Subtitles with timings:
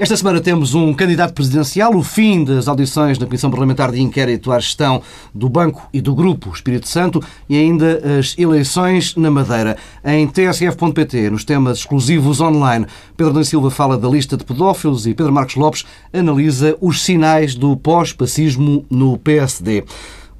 [0.00, 4.52] Esta semana temos um candidato presidencial, o fim das audições na Comissão Parlamentar de Inquérito
[4.52, 5.02] à Gestão
[5.34, 9.76] do Banco e do Grupo Espírito Santo e ainda as eleições na Madeira.
[10.04, 15.14] Em tsf.pt, nos temas exclusivos online, Pedro Dan Silva fala da lista de pedófilos e
[15.14, 19.82] Pedro Marcos Lopes analisa os sinais do pós-pacismo no PSD.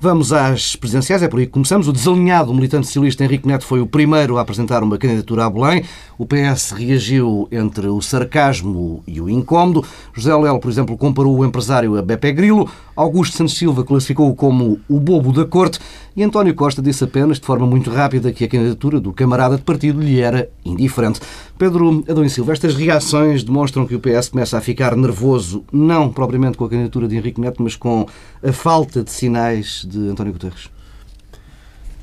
[0.01, 1.88] Vamos às presidenciais, é por aí que começamos.
[1.88, 5.83] O desalinhado militante socialista Henrique Neto foi o primeiro a apresentar uma candidatura a Belém.
[6.16, 9.84] O PS reagiu entre o sarcasmo e o incómodo.
[10.15, 12.70] José Lelo, por exemplo, comparou o empresário a Beppe Grilo.
[12.95, 15.80] Augusto Santos Silva classificou-o como o bobo da corte.
[16.17, 19.62] E António Costa disse apenas, de forma muito rápida, que a candidatura do camarada de
[19.62, 21.20] partido lhe era indiferente.
[21.56, 26.58] Pedro Adão Silva, estas reações demonstram que o PS começa a ficar nervoso, não propriamente
[26.58, 28.05] com a candidatura de Henrique Neto, mas com
[28.42, 30.69] a falta de sinais de António Guterres.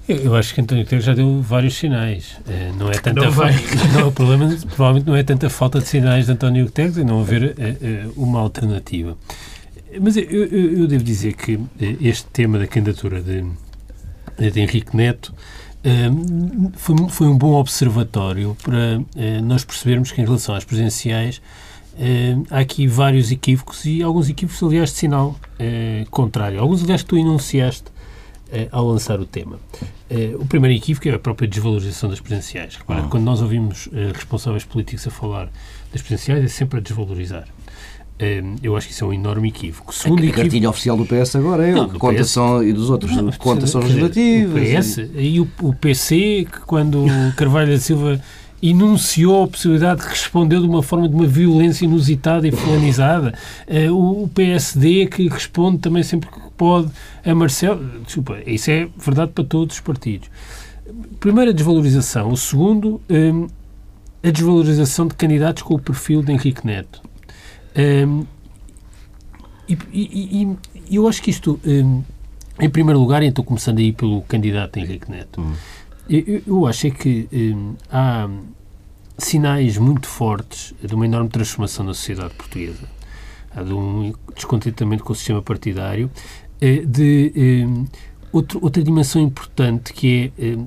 [0.07, 2.37] Eu acho que António Guterres já deu vários sinais.
[2.47, 3.53] Eh, não é tanta não falta.
[3.97, 7.21] Não, o problema provavelmente não é tanta falta de sinais de António Guterres e não
[7.21, 9.17] haver eh, eh, uma alternativa.
[9.99, 11.59] Mas eu, eu, eu devo dizer que
[12.01, 13.45] este tema da candidatura de
[14.37, 15.33] de Henrique Neto,
[16.75, 19.01] foi, foi um bom observatório para
[19.41, 21.41] nós percebermos que, em relação às presenciais,
[21.97, 26.59] ehm, há aqui vários equívocos e alguns equívocos, aliás, de sinal eh, contrário.
[26.59, 27.85] Alguns, aliás, que tu enunciaste
[28.51, 29.59] eh, ao lançar o tema.
[30.39, 32.75] o primeiro equívoco é a própria desvalorização das presenciais.
[32.75, 33.07] Repara, ah.
[33.09, 35.49] quando nós ouvimos responsáveis políticos a falar
[35.91, 37.47] das presenciais, é sempre a desvalorizar.
[38.63, 39.93] Eu acho que isso é um enorme equívoco.
[39.93, 40.41] Segundo a equívoco...
[40.41, 42.29] cartilha oficial do PS agora é não, do conta PS...
[42.29, 44.63] são, e dos outros, não, conta são legislativas.
[44.63, 48.21] O PS e, e o, o, PC, que quando Carvalho da Silva
[48.61, 53.33] enunciou a possibilidade de responder de uma forma de uma violência inusitada e fulanizada.
[53.67, 56.89] Uh, o, PSD que responde também sempre que pode
[57.23, 58.01] a Marcelo.
[58.03, 60.29] Desculpa, isso é verdade para todos os partidos.
[61.19, 62.31] Primeiro, a desvalorização.
[62.31, 63.47] O segundo, um,
[64.23, 67.01] a desvalorização de candidatos com o perfil de Henrique Neto.
[67.77, 68.25] Um,
[69.67, 70.57] e, e,
[70.89, 72.03] e, eu acho que isto, um,
[72.59, 75.53] em primeiro lugar, estou começando aí pelo candidato Henrique Neto, hum.
[76.09, 78.29] Eu, eu, acho é que um, há
[79.17, 82.87] sinais muito fortes de uma enorme transformação na sociedade portuguesa.
[83.55, 86.11] Há de um descontentamento com o sistema partidário,
[86.59, 87.67] eh, de
[88.31, 90.57] outro, outra dimensão importante que é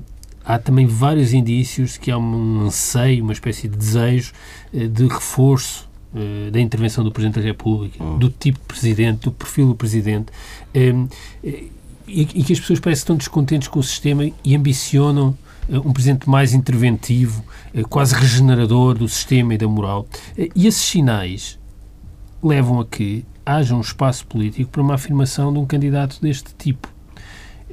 [0.49, 4.33] há também vários indícios que há um anseio, uma espécie de desejo
[4.73, 8.17] eh, de reforço eh, da intervenção do Presidente da República, uhum.
[8.17, 10.31] do tipo de Presidente, do perfil do Presidente,
[10.75, 11.07] um,
[11.43, 11.65] eh,
[12.09, 15.37] e, e, que as pessoas parecem estão descontentes com o sistema e ambicionam
[15.69, 17.43] uh, um Presidente mais interventivo,
[17.73, 20.07] uh, quase regenerador do sistema e da moral.
[20.37, 21.59] Uh, e esses sinais
[22.41, 26.87] levam a que haja um espaço político para uma afirmação de um candidato deste tipo.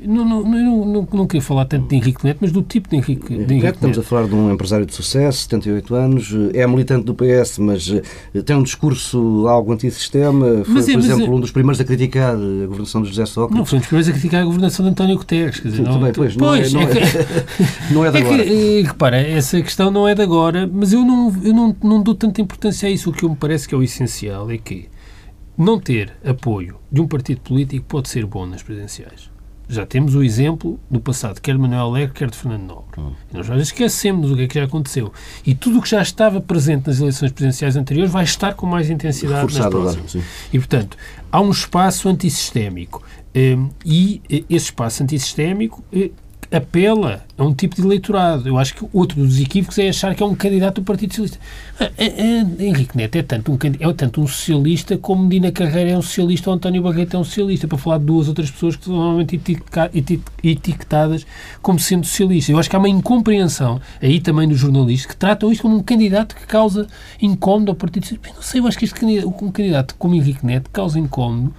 [0.03, 2.97] Não, não, não, não, não queria falar tanto de Henrique Neto, mas do tipo de
[2.97, 3.75] Henrique, de Henrique Neto.
[3.77, 7.91] Estamos a falar de um empresário de sucesso, 78 anos, é militante do PS, mas
[7.91, 10.65] eh, tem um discurso algo antissistema.
[10.65, 13.57] Foi, mas é, por exemplo, um dos primeiros a criticar a governação de José Sócrates.
[13.57, 15.61] Não, foi um dos primeiros a criticar a governação de António Guterres.
[15.61, 17.47] Quer dizer, Sim, não, também, pois, pois, não, é, não, é, é,
[17.91, 18.43] não é de agora.
[18.43, 22.03] É que, repara, essa questão não é de agora, mas eu, não, eu não, não
[22.03, 23.09] dou tanta importância a isso.
[23.09, 24.89] O que me parece que é o essencial é que
[25.57, 29.36] não ter apoio de um partido político pode ser bom nas presidenciais
[29.69, 33.01] já temos o exemplo do passado, quer de Manuel Alegre, quer de Fernando Nobre.
[33.01, 33.13] Hum.
[33.33, 35.13] Nós já esquecemos do que é que já aconteceu.
[35.45, 38.89] E tudo o que já estava presente nas eleições presidenciais anteriores vai estar com mais
[38.89, 40.27] intensidade Reforçado nas próximas.
[40.53, 40.97] E, portanto,
[41.31, 43.03] há um espaço antissistémico.
[43.35, 46.11] Um, e eh, esse espaço antissistémico eh,
[46.51, 48.49] apela a um tipo de eleitorado.
[48.49, 51.39] Eu acho que outro dos equívocos é achar que é um candidato do Partido Socialista.
[51.79, 55.91] Ah, é, é, Henrique Neto é tanto, um, é tanto um socialista como Medina Carreira
[55.91, 58.77] é um socialista ou António Barreto é um socialista, para falar de duas outras pessoas
[58.77, 59.41] que são normalmente
[60.43, 61.27] etiquetadas
[61.61, 62.51] como sendo socialistas.
[62.51, 65.83] Eu acho que há uma incompreensão aí também dos jornalistas que tratam isto como um
[65.83, 66.87] candidato que causa
[67.21, 68.29] incómodo ao Partido Socialista.
[68.31, 71.53] Eu não sei, eu acho que este candidato, um candidato como Henrique Neto causa incómodo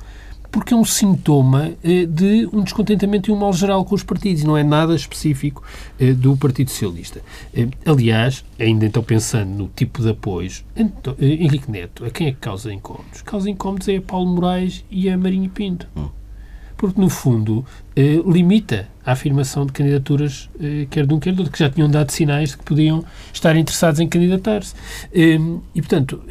[0.51, 4.43] porque é um sintoma eh, de um descontentamento e um mal geral com os partidos,
[4.43, 5.63] não é nada específico
[5.99, 7.21] eh, do Partido Socialista.
[7.53, 10.63] Eh, aliás, ainda então pensando no tipo de apoios,
[11.19, 13.21] Henrique Neto, a quem é que causa incómodos?
[13.21, 15.87] Causa incómodos é a Paulo Moraes e a Marinho Pinto.
[15.95, 16.09] Hum.
[16.75, 17.65] Porque, no fundo,
[18.23, 20.47] limita a afirmação de candidaturas,
[20.91, 23.03] quer de um, quer do outro, que já tinham dado sinais de que podiam
[23.33, 24.75] estar interessados em candidatar-se.
[25.11, 26.21] e, portanto,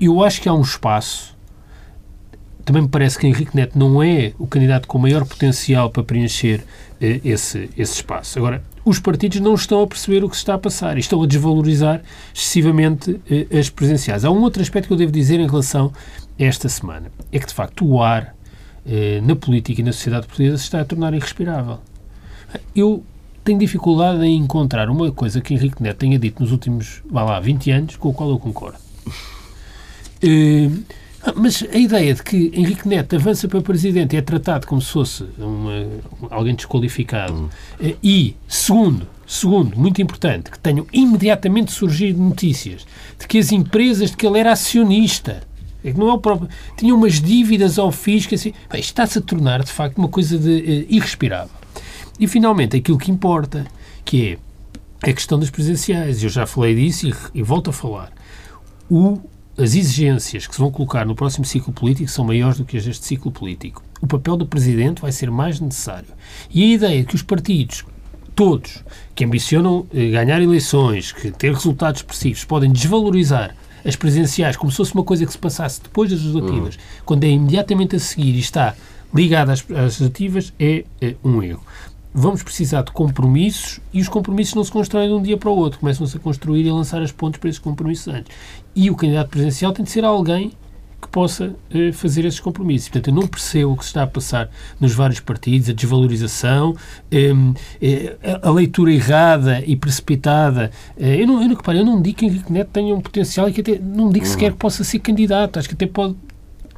[0.00, 1.35] eu acho que há um espaço
[2.66, 6.64] também me parece que Henrique Neto não é o candidato com maior potencial para preencher
[7.00, 8.40] eh, esse, esse espaço.
[8.40, 11.22] Agora, os partidos não estão a perceber o que se está a passar e estão
[11.22, 12.02] a desvalorizar
[12.34, 14.24] excessivamente eh, as presenciais.
[14.24, 15.92] Há um outro aspecto que eu devo dizer em relação
[16.38, 17.06] a esta semana.
[17.30, 18.34] É que, de facto, o ar
[18.84, 21.78] eh, na política e na sociedade portuguesa se está a tornar irrespirável.
[22.74, 23.04] Eu
[23.44, 27.38] tenho dificuldade em encontrar uma coisa que Henrique Neto tenha dito nos últimos, vá lá,
[27.38, 28.78] 20 anos, com o qual eu concordo.
[30.24, 30.82] Uh,
[31.34, 34.92] mas a ideia de que Henrique Neto avança para presidente e é tratado como se
[34.92, 35.86] fosse uma,
[36.30, 37.48] alguém desqualificado hum.
[37.80, 42.86] uh, e, segundo, segundo, muito importante, que tenham imediatamente surgido notícias
[43.18, 45.42] de que as empresas de que ele era acionista
[45.84, 46.48] é que não é o próprio.
[46.76, 48.52] Tinha umas dívidas ao fisco, assim.
[48.74, 51.54] Está-se a tornar, de facto, uma coisa de, uh, irrespirável.
[52.18, 53.64] E, finalmente, aquilo que importa,
[54.04, 54.38] que
[55.02, 56.22] é a questão das presenciais.
[56.24, 58.10] Eu já falei disso e, e volto a falar.
[58.90, 59.20] O,
[59.58, 62.84] as exigências que se vão colocar no próximo ciclo político são maiores do que as
[62.84, 63.82] deste ciclo político.
[64.00, 66.08] O papel do Presidente vai ser mais necessário.
[66.50, 67.84] E a ideia de que os partidos,
[68.34, 74.70] todos, que ambicionam eh, ganhar eleições, que ter resultados expressivos, podem desvalorizar as presenciais como
[74.70, 76.80] se fosse uma coisa que se passasse depois das legislativas, uhum.
[77.06, 78.74] quando é imediatamente a seguir e está
[79.14, 81.62] ligada às, às legislativas, é, é um erro
[82.16, 85.54] vamos precisar de compromissos e os compromissos não se constroem de um dia para o
[85.54, 88.34] outro, começam-se a construir e a lançar as pontes para esses compromissos antes.
[88.74, 90.52] E o candidato presidencial tem de ser alguém
[91.00, 92.88] que possa eh, fazer esses compromissos.
[92.88, 94.48] Portanto, eu não percebo o que se está a passar
[94.80, 96.74] nos vários partidos, a desvalorização,
[97.10, 97.34] eh,
[97.82, 100.70] eh, a leitura errada e precipitada.
[100.96, 103.46] Eh, eu, não, eu, não, repare, eu não digo que Henrique Neto tenha um potencial
[103.46, 105.58] e que até não digo sequer que possa ser candidato.
[105.58, 106.16] Acho que até pode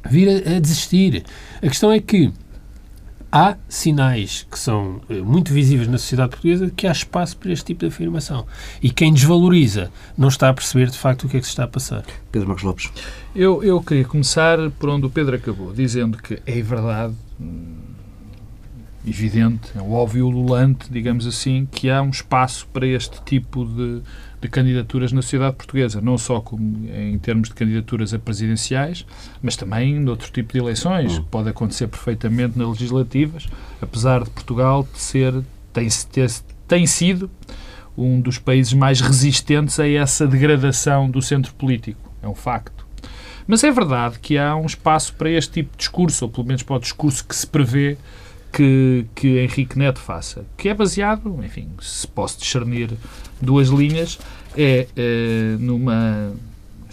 [0.09, 1.23] vir a, a desistir.
[1.59, 2.29] A questão é que
[3.31, 7.51] há sinais que são eh, muito visíveis na sociedade portuguesa de que há espaço para
[7.51, 8.45] este tipo de afirmação.
[8.81, 11.63] E quem desvaloriza não está a perceber de facto o que é que se está
[11.63, 12.03] a passar.
[12.31, 12.91] Pedro Marcos Lopes.
[13.35, 17.88] Eu, eu queria começar por onde o Pedro acabou, dizendo que é verdade, hum,
[19.07, 24.01] evidente, é óbvio, ululante, digamos assim, que há um espaço para este tipo de
[24.41, 29.05] de candidaturas na sociedade portuguesa, não só como, em termos de candidaturas a presidenciais,
[29.41, 31.17] mas também de outro tipo de eleições.
[31.17, 31.23] Uhum.
[31.25, 33.47] Pode acontecer perfeitamente nas legislativas,
[33.81, 35.33] apesar de Portugal ser,
[35.73, 36.31] tem, ter,
[36.67, 37.29] tem sido
[37.97, 42.09] um dos países mais resistentes a essa degradação do centro político.
[42.23, 42.87] É um facto.
[43.45, 46.63] Mas é verdade que há um espaço para este tipo de discurso, ou pelo menos
[46.63, 47.97] para o discurso que se prevê
[48.51, 52.91] que, que Henrique Neto faça, que é baseado, enfim, se posso discernir
[53.41, 54.19] duas linhas,
[54.57, 56.33] é, é numa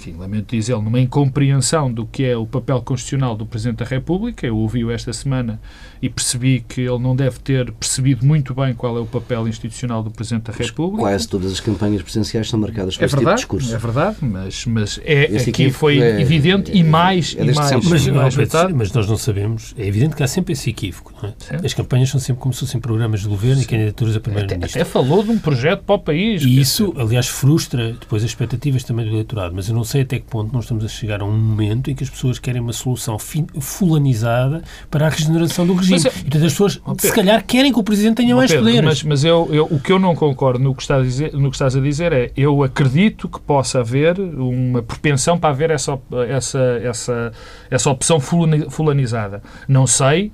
[0.06, 4.47] enfim, lamento dizê-lo, numa incompreensão do que é o papel constitucional do Presidente da República.
[4.47, 5.61] Eu ouvi-o esta semana
[6.00, 10.03] e percebi que ele não deve ter percebido muito bem qual é o papel institucional
[10.03, 11.03] do Presidente da República.
[11.03, 13.75] Quase todas as campanhas presidenciais são marcadas por é esse verdade, tipo de discurso.
[13.75, 17.56] É verdade, mas, mas é, aqui foi é, evidente é, e mais é, e mais.
[17.56, 18.37] Mas, mais
[18.73, 21.12] mas, nós não sabemos, é evidente que há sempre esse equívoco.
[21.50, 21.67] É?
[21.67, 23.62] As campanhas são sempre como se fossem programas de governo Sim.
[23.62, 24.81] e candidaturas a primeiro-ministro.
[24.81, 26.43] Até, até, falou de um projeto para o país.
[26.43, 30.19] E isso, aliás, frustra depois as expectativas também do eleitorado, mas eu não sei até
[30.19, 32.73] que ponto nós estamos a chegar a um momento em que as pessoas querem uma
[32.73, 36.01] solução fulanizada para a regeneração do regime.
[36.03, 38.67] Mas, e, portanto, as pessoas, Pedro, se calhar, querem que o Presidente tenha mais Pedro,
[38.67, 38.85] poderes.
[38.85, 41.51] Mas, mas eu, eu, o que eu não concordo no que, estás a dizer, no
[41.51, 45.99] que estás a dizer é eu acredito que possa haver uma propensão para haver essa,
[46.29, 47.33] essa, essa,
[47.71, 49.43] essa opção fulanizada.
[49.69, 50.33] Não sei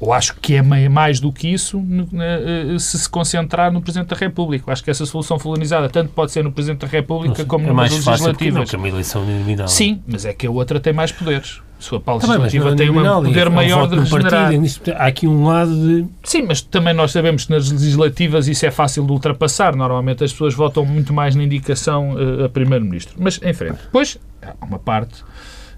[0.00, 1.84] ou acho que é mais do que isso
[2.20, 4.70] eh, se se concentrar no Presidente da República.
[4.70, 8.06] Acho que essa solução fulanizada tanto pode ser no Presidente da República como é nas
[8.06, 8.60] legislativas.
[8.60, 9.66] Não, que é uma eleição nominal.
[9.66, 11.60] Sim, mas é que a outra tem mais poderes.
[11.78, 14.52] A sua pauta tá legislativa tem um poder maior de regenerar.
[14.52, 16.06] Partido, há aqui um lado de...
[16.24, 19.76] Sim, mas também nós sabemos que nas legislativas isso é fácil de ultrapassar.
[19.76, 23.14] Normalmente as pessoas votam muito mais na indicação uh, a Primeiro-Ministro.
[23.18, 23.78] Mas, em frente.
[23.84, 25.24] Depois, há uma parte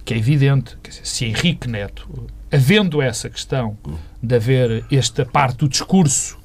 [0.04, 0.76] que é evidente.
[0.82, 2.08] Quer dizer, se Henrique Neto
[2.52, 3.76] havendo essa questão
[4.22, 6.38] de haver esta parte do discurso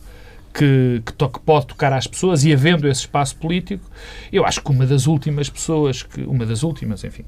[0.53, 3.83] que, que, to, que, pode tocar às pessoas e havendo esse espaço político,
[4.31, 7.25] eu acho que uma das últimas pessoas, que uma das últimas, enfim,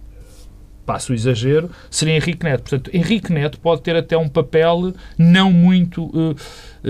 [0.86, 2.62] passo o exagero, seria Henrique Neto.
[2.62, 6.36] Portanto, Henrique Neto pode ter até um papel não muito, uh,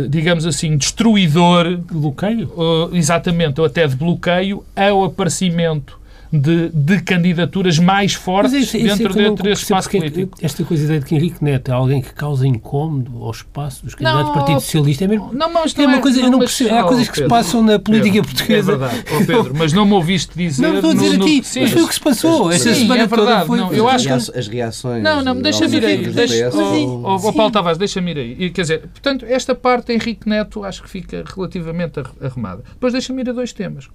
[0.08, 1.78] digamos assim, destruidor.
[1.78, 2.48] Bloqueio?
[2.50, 6.00] Uh, exatamente, ou até de bloqueio ao aparecimento
[6.32, 10.38] de, de candidaturas mais fortes isso, isso dentro, dentro desse espaço político.
[10.42, 14.28] Esta coisa de que Henrique Neto é alguém que causa incómodo ao espaço dos candidatos
[14.28, 15.32] do Partido Socialista é mesmo.
[15.34, 16.76] Não, mas é uma coisa, não, eu não percebo.
[16.76, 18.72] Há coisas que Pedro, se passam na política Pedro, portuguesa.
[18.72, 19.04] É verdade.
[19.12, 20.62] Oh, Pedro, mas não me ouviste dizer.
[20.62, 22.52] Não, estou a dizer no, aqui, no, mas foi o que se passou.
[22.52, 23.50] Esta sim, semana é verdade.
[23.50, 24.38] Não, eu acho que...
[24.38, 25.04] As reações.
[25.04, 26.08] Não, não, deixa-me ir aí.
[26.08, 28.50] Deixa, oh, oh, Paulo Tavares, deixa-me ir aí.
[28.50, 32.64] Quer dizer, portanto, esta parte Henrique Neto acho que fica relativamente arrumada.
[32.74, 33.88] Depois deixa-me ir a dois temas.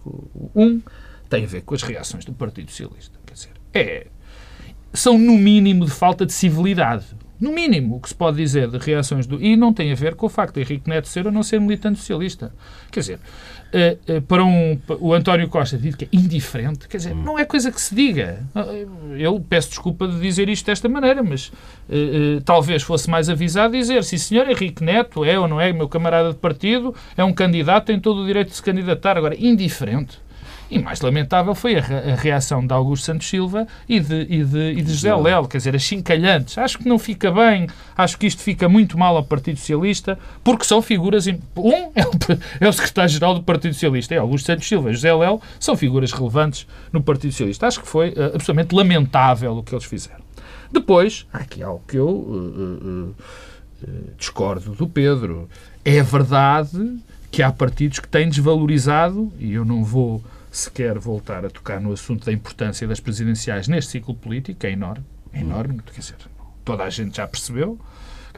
[0.54, 0.80] Um
[1.32, 3.18] tem a ver com as reações do Partido Socialista.
[3.24, 4.06] Quer dizer, é,
[4.92, 7.06] são no mínimo de falta de civilidade.
[7.40, 9.42] No mínimo, o que se pode dizer de reações do.
[9.42, 11.58] E não tem a ver com o facto de Henrique Neto ser ou não ser
[11.58, 12.54] militante socialista.
[12.90, 17.16] Quer dizer, uh, uh, para um, o António Costa diz que é indiferente, quer dizer,
[17.16, 18.46] não é coisa que se diga.
[19.18, 24.04] Eu peço desculpa de dizer isto desta maneira, mas uh, talvez fosse mais avisado dizer:
[24.04, 27.86] sim, senhor Henrique Neto é ou não é meu camarada de partido, é um candidato,
[27.86, 29.16] tem todo o direito de se candidatar.
[29.16, 30.21] Agora, indiferente
[30.72, 31.82] E mais lamentável foi a,
[32.16, 35.76] reação de Augusto Santos Silva e de, e de, e de José Lelo, quer dizer,
[35.76, 36.56] achincalhantes.
[36.56, 40.64] Acho que não fica bem, acho que isto fica muito mal ao Partido Socialista, porque
[40.64, 41.26] são figuras.
[41.26, 41.36] Um
[41.94, 42.10] é o,
[42.58, 46.10] é o secretário-geral do Partido Socialista, é Augusto Santos Silva e José Lelo, são figuras
[46.10, 47.66] relevantes no Partido Socialista.
[47.66, 50.22] Acho que foi uh, absolutamente lamentável o que eles fizeram.
[50.72, 53.14] Depois, há aqui algo que eu uh, uh,
[54.16, 55.50] discordo do Pedro.
[55.84, 56.96] É verdade
[57.30, 61.80] que há partidos que têm desvalorizado, e eu não vou se quer voltar a tocar
[61.80, 66.16] no assunto da importância das presidenciais neste ciclo político, é enorme, é enorme, quer dizer,
[66.62, 67.80] toda a gente já percebeu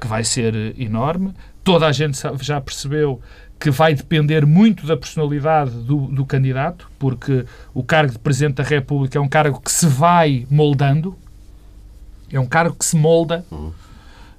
[0.01, 3.21] que vai ser enorme, toda a gente já percebeu
[3.59, 8.63] que vai depender muito da personalidade do, do candidato, porque o cargo de Presidente da
[8.63, 11.19] República é um cargo que se vai moldando,
[12.31, 13.73] é um cargo que se molda, uhum.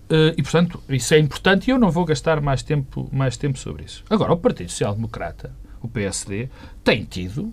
[0.05, 3.57] Uh, e, portanto, isso é importante e eu não vou gastar mais tempo, mais tempo
[3.57, 4.03] sobre isso.
[4.07, 5.51] Agora, o Partido Social Democrata,
[5.81, 6.47] o PSD,
[6.83, 7.51] tem tido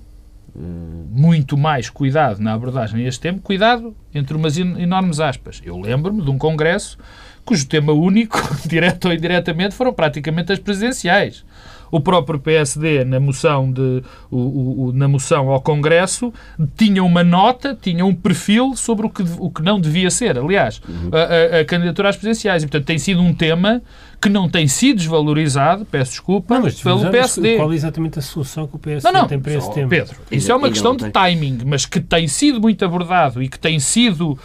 [0.55, 5.63] muito mais cuidado na abordagem a este tema, cuidado entre umas enormes aspas.
[5.65, 6.99] Eu lembro-me de um congresso
[7.45, 11.45] cujo tema único, direto ou indiretamente, foram praticamente as presidenciais.
[11.93, 16.33] O próprio PSD, na moção, de, o, o, na moção ao Congresso,
[16.75, 20.81] tinha uma nota, tinha um perfil sobre o que, o que não devia ser, aliás,
[20.89, 21.11] uhum.
[21.13, 22.63] a, a, a, candidatura às presidenciais.
[22.63, 23.83] E, portanto, tem sido um tema
[24.23, 27.57] que não tem sido desvalorizado, peço desculpa, não, pelo PSD.
[27.57, 29.89] Qual é exatamente a solução que o PSD não, não, tem para esse tema?
[29.91, 33.59] Pedro, isso é uma questão de timing, mas que tem sido muito abordado e que
[33.59, 34.39] tem sido uh, uh,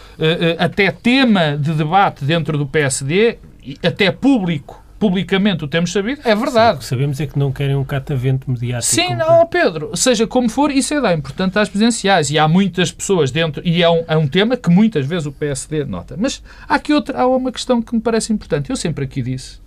[0.60, 3.38] até tema de debate dentro do PSD,
[3.82, 6.72] até público publicamente o temos sabido, é verdade.
[6.72, 8.94] Sim, o que sabemos é que não querem um catavento mediático.
[8.94, 12.92] Sim, não, Pedro, seja como for, isso é da importante às presidenciais e há muitas
[12.92, 16.16] pessoas dentro, e é um, é um tema que muitas vezes o PSD nota.
[16.18, 18.70] Mas há aqui outra, há uma questão que me parece importante.
[18.70, 19.60] Eu sempre aqui disse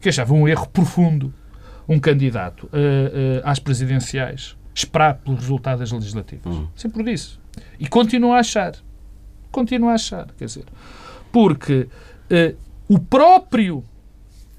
[0.00, 1.34] que achava um erro profundo
[1.88, 6.46] um candidato uh, uh, às presidenciais esperar pelo resultado das legislativas.
[6.46, 6.68] Uhum.
[6.76, 7.38] Sempre disse.
[7.78, 8.74] E continuo a achar.
[9.50, 10.64] Continuo a achar, quer dizer.
[11.32, 11.88] Porque
[12.30, 12.56] uh,
[12.88, 13.84] o próprio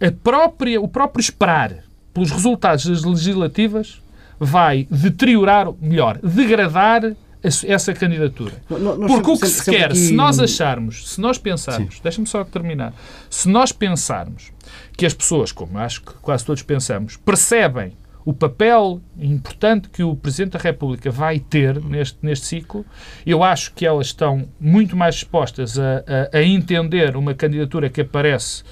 [0.01, 4.01] a própria, o próprio esperar pelos resultados das legislativas
[4.39, 8.53] vai deteriorar, melhor, degradar essa candidatura.
[8.67, 12.93] Porque o que se quer, se nós acharmos, se nós pensarmos, deixa-me só terminar,
[13.29, 14.51] se nós pensarmos
[14.95, 17.93] que as pessoas, como acho que quase todos pensamos, percebem
[18.23, 22.85] o papel importante que o Presidente da República vai ter neste, neste ciclo,
[23.25, 28.01] eu acho que elas estão muito mais dispostas a, a, a entender uma candidatura que
[28.01, 28.63] aparece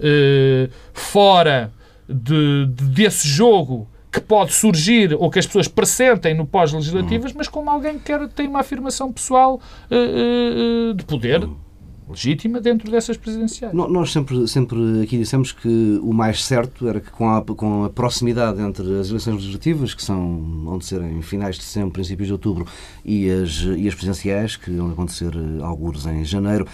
[0.00, 1.72] eh, fora
[2.08, 7.38] de, de, desse jogo que pode surgir ou que as pessoas pressentem no pós-legislativas, uhum.
[7.38, 11.44] mas como alguém que quer, tem uma afirmação pessoal uh, uh, de poder.
[11.44, 11.68] Uhum
[12.08, 13.74] legítima dentro dessas presidenciais.
[13.74, 17.90] Nós sempre, sempre aqui dissemos que o mais certo era que com a, com a
[17.90, 22.32] proximidade entre as eleições legislativas, que são, vão ser em finais de setembro, princípios de
[22.32, 22.66] outubro,
[23.04, 26.66] e as, e as presidenciais, que vão acontecer eh, alguns em janeiro,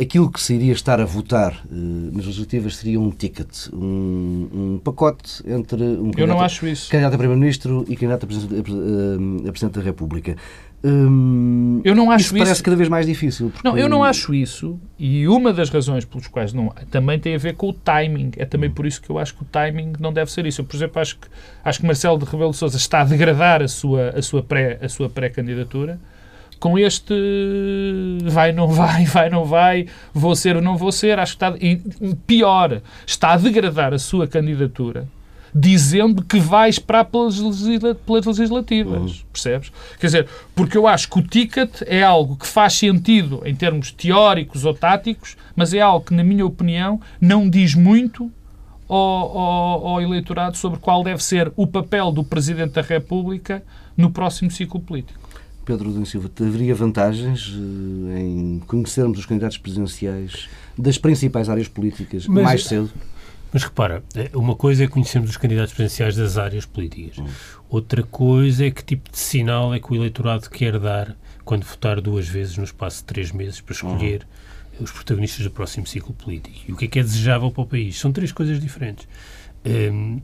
[0.00, 1.74] aquilo que se iria estar a votar uh,
[2.14, 6.12] nas legislativas seria um ticket, um, um pacote entre um
[6.70, 6.88] isso.
[6.90, 10.36] candidato a Primeiro-Ministro e candidato a Presidente, a, a Presidente da República.
[10.84, 12.38] Hum, eu não acho isso.
[12.38, 13.50] Parece cada vez mais difícil.
[13.50, 13.66] Porque...
[13.66, 14.78] Não, eu não acho isso.
[14.96, 18.30] E uma das razões pelos quais não também tem a ver com o timing.
[18.36, 20.60] É também por isso que eu acho que o timing não deve ser isso.
[20.60, 21.26] Eu, por exemplo, acho que,
[21.64, 24.86] acho que Marcelo de Rebelo de Sousa está a degradar a sua, a sua pré-candidatura.
[24.86, 25.98] A sua pré -candidatura
[26.58, 27.14] com este
[28.24, 31.56] vai, não vai, vai, não vai, vou ser ou não vou ser, acho que está,
[31.60, 31.76] e
[32.26, 35.06] pior, está a degradar a sua candidatura
[35.54, 39.12] dizendo que vai esperar pelas, legisla pelas legislativas.
[39.12, 39.26] Uhum.
[39.32, 39.72] Percebes?
[39.98, 43.90] Quer dizer, porque eu acho que o ticket é algo que faz sentido em termos
[43.90, 48.30] teóricos ou táticos, mas é algo que, na minha opinião, não diz muito
[48.88, 53.62] ao, ao, ao eleitorado sobre qual deve ser o papel do Presidente da República
[53.96, 55.27] no próximo ciclo político.
[55.68, 60.48] Pedro Domingos Silva, haveria vantagens eh, em conhecermos os candidatos presidenciais
[60.78, 62.90] das principais áreas políticas mas, mais cedo?
[63.52, 67.18] Mas repara, é, uma coisa é conhecermos os candidatos presidenciais das áreas políticas.
[67.18, 67.26] Hum.
[67.68, 72.00] Outra coisa é que tipo de sinal é que o eleitorado quer dar quando votar
[72.00, 74.26] duas vezes no espaço de três meses para escolher
[74.80, 74.84] hum.
[74.84, 76.60] os protagonistas do próximo ciclo político.
[76.66, 77.98] E o que é que é desejável para o país?
[77.98, 79.06] São três coisas diferentes.
[79.66, 80.18] Um,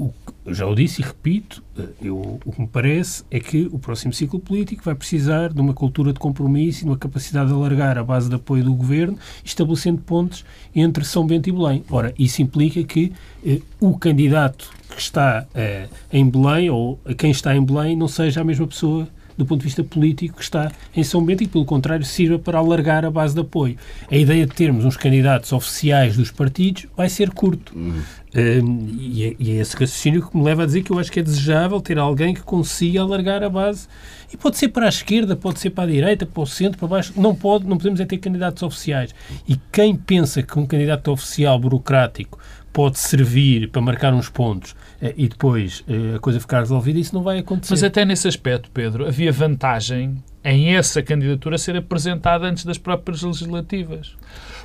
[0.00, 0.14] o,
[0.46, 4.12] já o disse e repito, eh, eu, o que me parece é que o próximo
[4.14, 7.98] ciclo político vai precisar de uma cultura de compromisso e de uma capacidade de alargar
[7.98, 11.84] a base de apoio do governo, estabelecendo pontes entre São Bento e Belém.
[11.90, 13.12] Ora, isso implica que
[13.44, 18.40] eh, o candidato que está eh, em Belém ou quem está em Belém não seja
[18.40, 21.64] a mesma pessoa do ponto de vista político que está em São Bento e, pelo
[21.64, 23.76] contrário, sirva para alargar a base de apoio.
[24.10, 27.76] A ideia de termos uns candidatos oficiais dos partidos vai ser curto.
[27.76, 28.02] Uhum.
[28.32, 31.10] Um, e, é, e, é, esse raciocínio que me leva a dizer que eu acho
[31.10, 33.88] que é desejável ter alguém que consiga alargar a base.
[34.32, 36.86] E pode ser para a esquerda, pode ser para a direita, para o centro, para
[36.86, 37.12] baixo.
[37.16, 39.14] Não, pode, não podemos é ter candidatos oficiais.
[39.48, 42.38] E quem pensa que um candidato oficial burocrático
[42.72, 44.76] pode servir para marcar uns pontos
[45.16, 47.72] e depois eh, a coisa ficar resolvida, isso não vai acontecer.
[47.72, 53.22] Mas até nesse aspecto, Pedro, havia vantagem em essa candidatura ser apresentada antes das próprias
[53.22, 54.14] legislativas.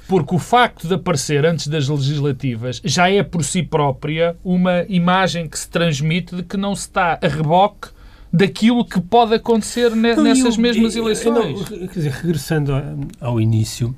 [0.07, 5.47] Porque o facto de aparecer antes das legislativas já é por si própria uma imagem
[5.47, 7.89] que se transmite de que não se está a reboque
[8.31, 11.69] daquilo que pode acontecer nessas eu, mesmas eleições.
[11.69, 12.73] Não, quer dizer, regressando
[13.19, 13.95] ao início,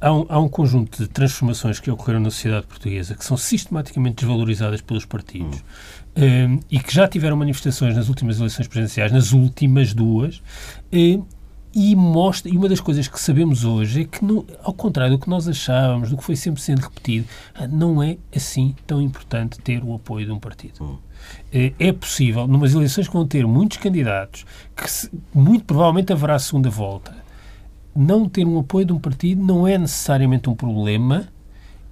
[0.00, 4.16] há um, há um, conjunto de transformações que ocorreram na sociedade portuguesa que são sistematicamente
[4.16, 5.62] desvalorizadas pelos partidos
[6.16, 6.54] hum.
[6.56, 10.42] um, e que já tiveram manifestações nas últimas eleições presidenciais, nas últimas duas,
[10.92, 11.24] um,
[11.78, 15.20] e mostra e uma das coisas que sabemos hoje é que, no, ao contrário do
[15.22, 19.58] que nós achávamos, do que foi sempre sendo repetido, ah, não é assim tão importante
[19.58, 20.82] ter o apoio de um partido.
[20.82, 20.98] Hum.
[21.52, 26.38] É, é possível, numas eleições que vão ter muitos candidatos, que se, muito provavelmente haverá
[26.38, 27.14] segunda volta,
[27.96, 31.28] não ter um apoio de um partido não é necessariamente um problema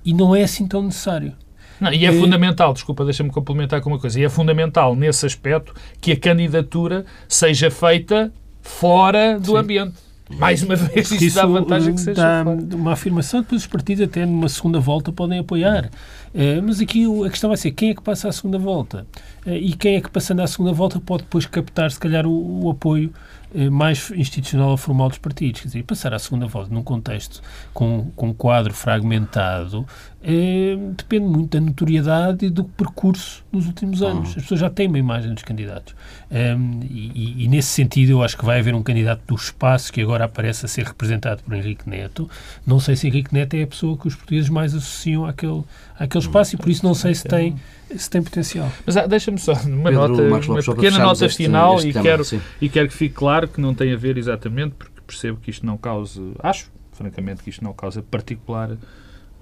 [0.04, 1.32] e não é assim tão necessário.
[1.80, 5.26] Não, e é, é fundamental, desculpa, deixa-me complementar com uma coisa, e é fundamental nesse
[5.26, 8.32] aspecto que a candidatura seja feita
[8.62, 9.56] fora do Sim.
[9.56, 10.04] ambiente.
[10.30, 12.58] Mais uma vez, isso, isso dá vantagem que seja dá fora.
[12.74, 15.90] uma afirmação, depois os partidos até numa segunda volta podem apoiar.
[16.34, 19.06] É, mas aqui a questão vai ser quem é que passa à segunda volta?
[19.46, 22.70] E quem é que passando à segunda volta pode depois captar, se calhar, o, o
[22.70, 23.12] apoio
[23.43, 25.60] eh, mais institucional ou formal dos partidos.
[25.60, 27.42] Quer dizer, passar à segunda volta num contexto
[27.72, 29.86] com, com um quadro fragmentado
[30.26, 34.30] é, depende muito da notoriedade e do percurso nos últimos anos.
[34.30, 35.94] As pessoas já têm uma imagem dos candidatos.
[36.30, 40.00] Um, e, e, nesse sentido, eu acho que vai haver um candidato do espaço que
[40.00, 42.28] agora aparece a ser representado por Henrique Neto.
[42.66, 45.62] Não sei se Henrique Neto é a pessoa que os portugueses mais associam àquele,
[45.98, 47.54] àquele espaço e por isso não sei se tem
[47.94, 48.72] se tem potencial.
[48.84, 52.02] Mas ah, deixa-me só uma Pedro, nota, uma pequena nota este, final este e, tema,
[52.02, 55.50] quero, e quero que fique claro que não tem a ver exatamente, porque percebo que
[55.50, 58.76] isto não cause, acho, francamente, que isto não causa particular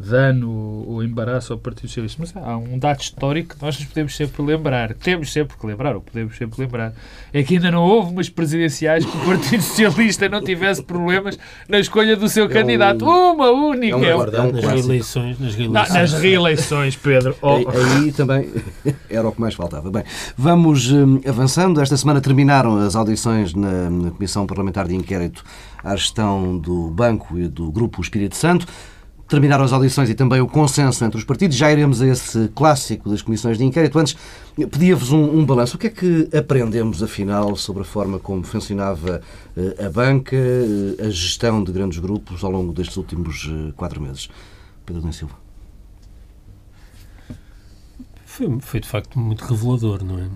[0.03, 2.19] dano ou embaraço ao Partido Socialista.
[2.21, 5.95] Mas há um dado histórico que nós nos podemos sempre lembrar, temos sempre que lembrar,
[5.95, 6.93] ou podemos sempre lembrar,
[7.33, 11.39] é que ainda não houve umas presidenciais que o Partido Socialista não tivesse problemas
[11.69, 13.05] na escolha do seu é candidato.
[13.05, 13.97] Um, uma única.
[13.97, 15.89] É um, é um nas, reeleições, nas reeleições.
[15.89, 17.37] Não, nas reeleições, Pedro.
[17.41, 17.57] Oh.
[17.57, 17.67] Aí,
[18.05, 18.51] aí, também
[19.09, 19.91] era o que mais faltava.
[19.91, 20.05] Bem,
[20.37, 21.81] vamos um, avançando.
[21.81, 25.45] Esta semana terminaram as audições na, na Comissão Parlamentar de Inquérito
[25.83, 28.67] à gestão do Banco e do Grupo Espírito Santo.
[29.33, 31.57] Terminaram as audições e também o consenso entre os partidos.
[31.57, 33.99] Já iremos a esse clássico das comissões de inquérito.
[33.99, 34.15] Antes,
[34.55, 35.77] pedia-vos um, um balanço.
[35.77, 39.23] O que é que aprendemos, afinal, sobre a forma como funcionava
[39.57, 44.03] uh, a banca, uh, a gestão de grandes grupos ao longo destes últimos uh, quatro
[44.03, 44.29] meses?
[44.85, 45.35] Pedro Domingos Silva.
[48.27, 50.29] Foi, foi, de facto muito revelador, não é?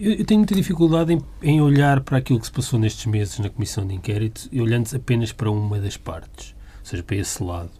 [0.00, 3.38] Eu, eu tenho muita dificuldade em, em, olhar para aquilo que se passou nestes meses
[3.38, 7.70] na comissão de inquérito, olhando apenas para uma das partes ou seja, para esse lado.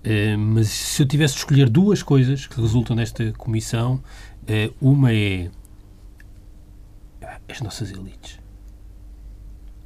[0.00, 4.02] Uh, mas se eu tivesse de escolher duas coisas que resultam desta comissão,
[4.42, 5.50] uh, uma é
[7.48, 8.38] as nossas elites.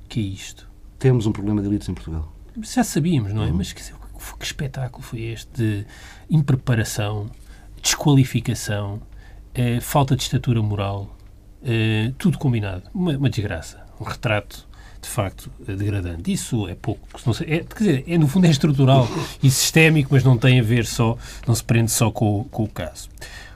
[0.08, 0.70] que é isto?
[0.98, 2.32] Temos um problema de elites em Portugal.
[2.62, 3.46] Já sabíamos, não é?
[3.46, 3.56] Uhum.
[3.56, 5.86] Mas que, que espetáculo foi este de
[6.30, 7.28] impreparação,
[7.82, 9.02] desqualificação,
[9.58, 11.16] uh, falta de estatura moral,
[12.18, 12.82] tudo combinado.
[12.92, 13.82] Uma, uma desgraça.
[13.98, 14.68] Um retrato
[15.04, 16.32] de facto degradante.
[16.32, 17.06] Isso é pouco.
[17.34, 19.08] Sei, é, quer dizer, é, no fundo é estrutural
[19.42, 22.68] e sistémico, mas não tem a ver só, não se prende só com, com o
[22.68, 23.08] caso.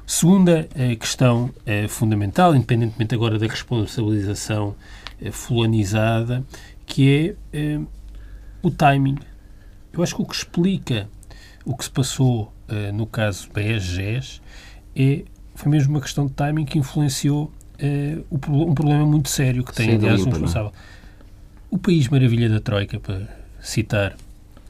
[0.07, 4.75] Segunda eh, questão é fundamental, independentemente agora da responsabilização
[5.21, 6.43] é, fulanizada,
[6.87, 7.79] que é,
[8.63, 9.19] o timing.
[9.93, 11.09] Eu acho que o que explica
[11.65, 12.53] o que se passou
[12.95, 14.43] no caso BSGES
[14.95, 17.51] é, foi mesmo uma questão de timing que influenciou
[18.31, 20.73] um problema muito sério que tem, Sim, aliás, um responsável.
[20.73, 20.98] Não
[21.71, 23.29] o país maravilha da Troika, para
[23.61, 24.17] citar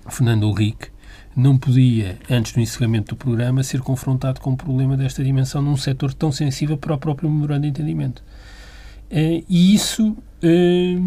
[0.08, 0.88] Fernando Henrique,
[1.36, 5.76] não podia, antes do encerramento do programa, ser confrontado com um problema desta dimensão num
[5.76, 8.24] setor tão sensível para o próprio memorando de entendimento.
[9.08, 10.98] Eh, e isso eh,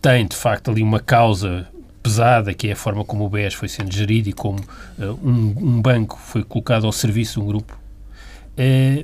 [0.00, 1.68] tem, de facto, ali uma causa
[2.02, 4.60] pesada, que é a forma como o BES foi sendo gerido e como
[4.98, 7.78] eh, um, um banco foi colocado ao serviço de um grupo.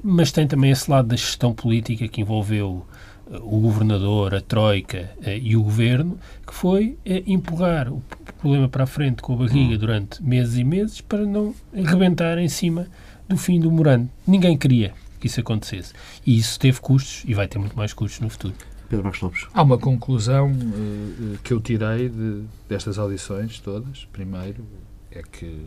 [0.03, 2.87] mas tem também esse lado da gestão política que envolveu
[3.31, 8.03] o governador, a Troika eh, e o governo, que foi eh, empurrar o
[8.39, 12.49] problema para a frente com a barriga durante meses e meses para não rebentar em
[12.49, 12.87] cima
[13.29, 14.11] do fim do morando.
[14.27, 15.95] Ninguém queria que isso acontecesse.
[16.27, 18.55] E isso teve custos e vai ter muito mais custos no futuro.
[18.89, 19.47] Pedro Marcos Lopes?
[19.55, 24.07] Há uma conclusão uh, que eu tirei de, destas audições todas.
[24.13, 24.67] Primeiro,
[25.11, 25.67] é que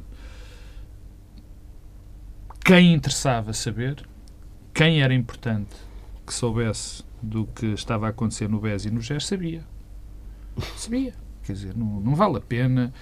[2.64, 4.04] quem interessava saber,
[4.74, 5.76] quem era importante
[6.26, 9.64] que soubesse do que estava a acontecer no BES e no GES, sabia.
[10.76, 11.14] Sabia.
[11.44, 12.94] Quer dizer, não, não vale a pena.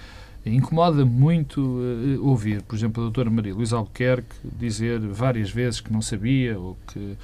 [0.44, 5.92] Incomoda muito uh, ouvir, por exemplo, a doutora Maria Luísa Albuquerque dizer várias vezes que
[5.92, 7.16] não sabia ou que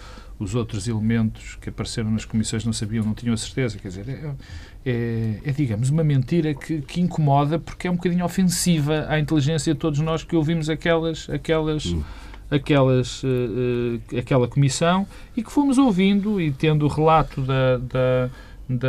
[0.42, 3.78] os outros elementos que apareceram nas comissões não sabiam, não tinham a certeza.
[3.78, 4.35] Quer dizer, é,
[4.85, 9.72] é, é digamos, uma mentira que, que, incomoda porque é um bocadinho ofensiva à inteligência
[9.72, 12.02] de todos nós que ouvimos aquelas, aquelas, hum.
[12.52, 18.30] Aquelas, uh, uh, aquela comissão e que fomos ouvindo e tendo o relato da, da
[18.76, 18.88] da,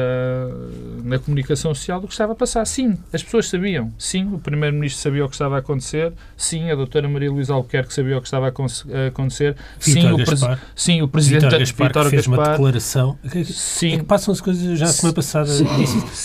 [1.03, 2.65] na comunicação social do que estava a passar.
[2.65, 3.91] Sim, as pessoas sabiam.
[3.97, 6.13] Sim, o Primeiro-Ministro sabia o que estava a acontecer.
[6.37, 9.55] Sim, a doutora Maria Luísa Albuquerque sabia o que estava a acontecer.
[9.79, 13.19] Sim o, Gaspar, sim, o Presidente Vítor Gaspar, Vítor fez Gaspar, uma declaração.
[13.45, 13.93] Sim.
[13.93, 15.49] É que passam-se coisas, já a semana passada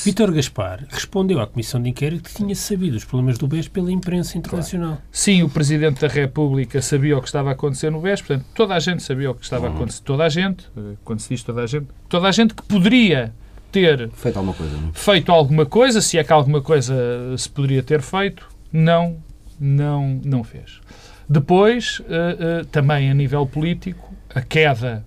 [0.05, 3.91] Vítor Gaspar respondeu à Comissão de Inquérito que tinha sabido os problemas do BES pela
[3.91, 4.91] imprensa internacional.
[4.91, 5.03] Claro.
[5.11, 8.75] Sim, o Presidente da República sabia o que estava a acontecer no BES, portanto, toda
[8.75, 10.03] a gente sabia o que estava a acontecer.
[10.03, 13.33] Toda a gente, eh, quando se diz toda a gente, toda a gente que poderia
[13.71, 14.89] ter feito alguma coisa, não?
[14.89, 14.93] É?
[14.93, 16.95] feito alguma coisa, se é que alguma coisa
[17.37, 19.17] se poderia ter feito, não,
[19.61, 20.81] não, não fez.
[21.29, 25.05] Depois, uh, uh, também a nível político, a queda,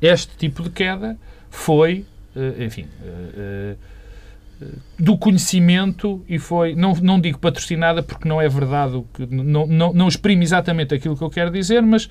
[0.00, 1.18] este tipo de queda,
[1.50, 2.86] foi, uh, enfim,
[4.98, 9.66] do conhecimento e foi, não, não digo patrocinada porque não é verdade, o que, não,
[9.66, 12.08] não, não exprime exatamente aquilo que eu quero dizer, mas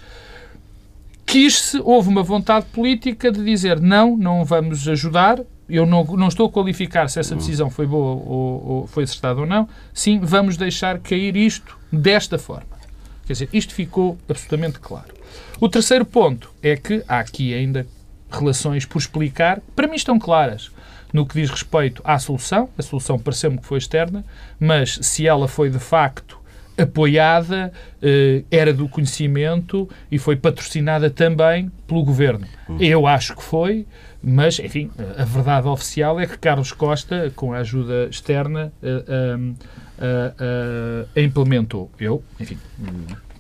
[1.32, 5.40] quis-se, houve uma vontade política de dizer não, não vamos ajudar,
[5.70, 9.40] eu não, não estou a qualificar se essa decisão foi boa ou, ou foi acertada
[9.40, 12.78] ou não, sim, vamos deixar cair isto desta forma.
[13.26, 15.14] Quer dizer, isto ficou absolutamente claro.
[15.58, 17.88] O terceiro ponto é que há aqui ainda
[18.30, 20.70] relações por explicar, para mim estão claras
[21.14, 22.68] no que diz respeito à solução.
[22.78, 24.26] A solução pareceu-me que foi externa,
[24.60, 26.41] mas se ela foi de facto
[26.82, 32.46] apoiada, eh, era do conhecimento e foi patrocinada também pelo governo.
[32.70, 32.78] Hum.
[32.80, 33.86] Eu acho que foi,
[34.24, 40.06] mas, enfim, a verdade oficial é que Carlos Costa, com a ajuda externa, a, a,
[40.06, 41.90] a, a implementou.
[42.00, 42.58] Eu, enfim,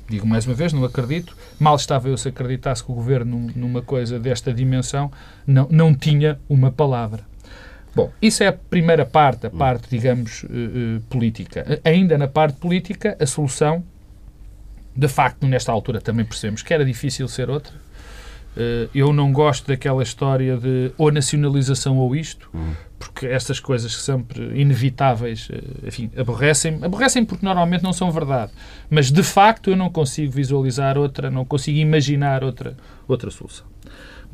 [0.10, 1.36] digo mais uma vez, não acredito.
[1.60, 5.12] Mal estava eu se acreditasse que o governo, numa coisa desta dimensão,
[5.45, 7.31] não, não tinha uma palavra.
[7.93, 9.58] Bom, isso é a primeira parte, a hum.
[9.58, 11.82] parte, digamos, uh, uh, política.
[11.84, 13.84] Ainda na parte política, a solução,
[14.95, 17.73] de facto, nesta altura também percebemos que era difícil ser outra.
[18.56, 22.73] Uh, eu não gosto daquela história de ou nacionalização ou isto, hum.
[22.97, 25.49] porque estas coisas sempre inevitáveis,
[25.86, 26.86] enfim, aborrecem-me.
[26.86, 28.51] Aborrecem porque normalmente não são verdade.
[28.89, 33.65] Mas, de facto, eu não consigo visualizar outra, não consigo imaginar outra, outra solução.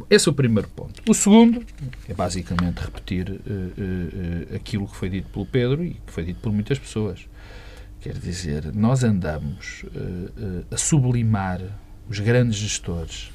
[0.10, 1.02] Esse é o primeiro ponto.
[1.10, 1.66] O segundo
[2.08, 6.40] é basicamente repetir uh, uh, aquilo que foi dito pelo Pedro e que foi dito
[6.40, 7.28] por muitas pessoas.
[8.00, 11.62] Quer dizer, nós andamos uh, a sublimar
[12.10, 13.32] os grandes gestores,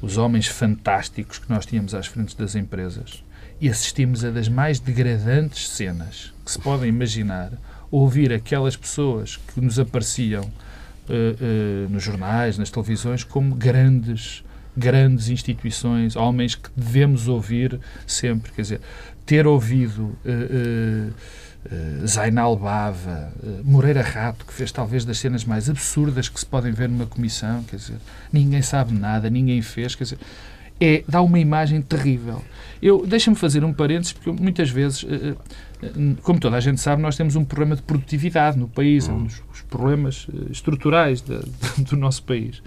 [0.00, 3.24] os homens fantásticos que nós tínhamos às frentes das empresas
[3.60, 7.52] e assistimos a das mais degradantes cenas que se podem imaginar
[7.90, 10.48] ouvir aquelas pessoas que nos apareciam
[11.88, 14.44] nos jornais, nas televisões, como grandes
[14.78, 18.52] grandes instituições, homens que devemos ouvir sempre.
[18.52, 18.80] Quer dizer,
[19.28, 25.44] ter ouvido uh, uh, uh, Zainal Bava, uh, Moreira Rato, que fez talvez das cenas
[25.44, 27.96] mais absurdas que se podem ver numa comissão, quer dizer,
[28.32, 30.18] ninguém sabe nada, ninguém fez, quer dizer,
[30.80, 32.42] é, dá uma imagem terrível.
[32.80, 35.04] Eu Deixa-me fazer um parênteses, porque muitas vezes,
[36.22, 39.24] como toda a gente sabe, nós temos um problema de produtividade no país, é um
[39.24, 41.20] dos problemas estruturais
[41.76, 42.62] do nosso país.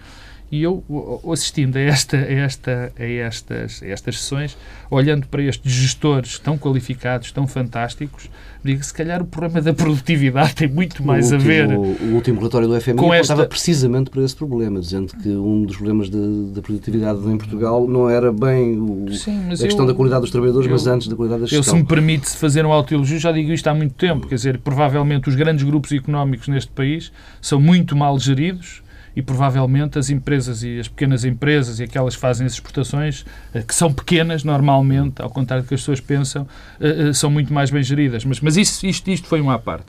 [0.52, 0.84] E eu,
[1.32, 4.58] assistindo a, esta, a, esta, a, estas, a estas sessões,
[4.90, 8.30] olhando para estes gestores tão qualificados, tão fantásticos,
[8.62, 11.78] digo que se calhar o problema da produtividade tem muito mais último, a ver.
[11.78, 13.46] O último relatório do FMI com esta...
[13.46, 18.30] precisamente para esse problema, dizendo que um dos problemas da produtividade em Portugal não era
[18.34, 21.42] bem o, Sim, a questão eu, da qualidade dos trabalhadores, eu, mas antes da qualidade
[21.44, 21.60] da gestão.
[21.60, 24.28] Eu, se me permite fazer um autoelogio, já digo isto há muito tempo.
[24.28, 27.10] Quer dizer, provavelmente os grandes grupos económicos neste país
[27.42, 28.84] são muito mal geridos
[29.16, 33.62] e provavelmente as empresas e as pequenas empresas e aquelas que fazem as exportações, eh,
[33.62, 36.48] que são pequenas normalmente, ao contrário do que as pessoas pensam,
[36.80, 38.24] eh, eh, são muito mais bem geridas.
[38.26, 39.88] Mas, mas isso, isto, isto foi uma à parte.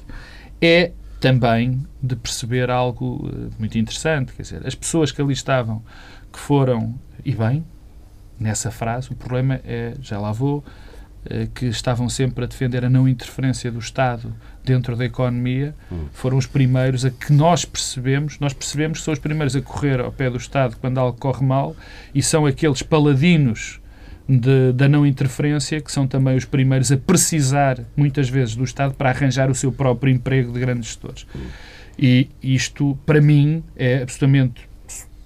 [0.60, 5.82] É também de perceber algo muito interessante, quer dizer, as pessoas que ali estavam,
[6.32, 7.64] que foram, e bem,
[8.40, 10.64] nessa frase, o problema é, já lá vou,
[11.54, 16.06] que estavam sempre a defender a não interferência do Estado dentro da economia, hum.
[16.12, 20.00] foram os primeiros a que nós percebemos, nós percebemos que são os primeiros a correr
[20.00, 21.76] ao pé do Estado quando algo corre mal
[22.14, 23.80] e são aqueles paladinos
[24.28, 28.94] de, da não interferência, que são também os primeiros a precisar, muitas vezes, do Estado
[28.94, 31.26] para arranjar o seu próprio emprego de grandes gestores.
[31.98, 34.71] E isto, para mim, é absolutamente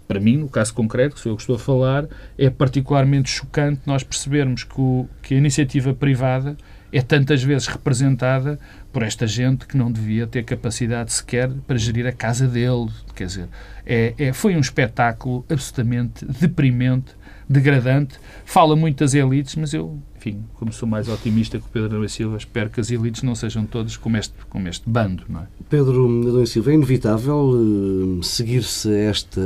[0.06, 2.06] para mim, no caso concreto, que sou eu que estou a falar,
[2.38, 6.56] é particularmente chocante nós percebermos que, o, que a iniciativa privada
[6.92, 8.58] é tantas vezes representada
[8.92, 12.88] por esta gente que não devia ter capacidade sequer para gerir a casa dele.
[13.14, 13.48] Quer dizer,
[13.84, 17.14] é, é, foi um espetáculo absolutamente deprimente,
[17.48, 18.18] degradante.
[18.44, 22.08] Fala muito das elites, mas eu enfim, como sou mais otimista que o Pedro Adão
[22.08, 25.22] Silva, espero que as elites não sejam todas como este, como este bando.
[25.28, 25.46] Não é?
[25.70, 29.40] Pedro Adão Silva, é inevitável uh, seguir-se esta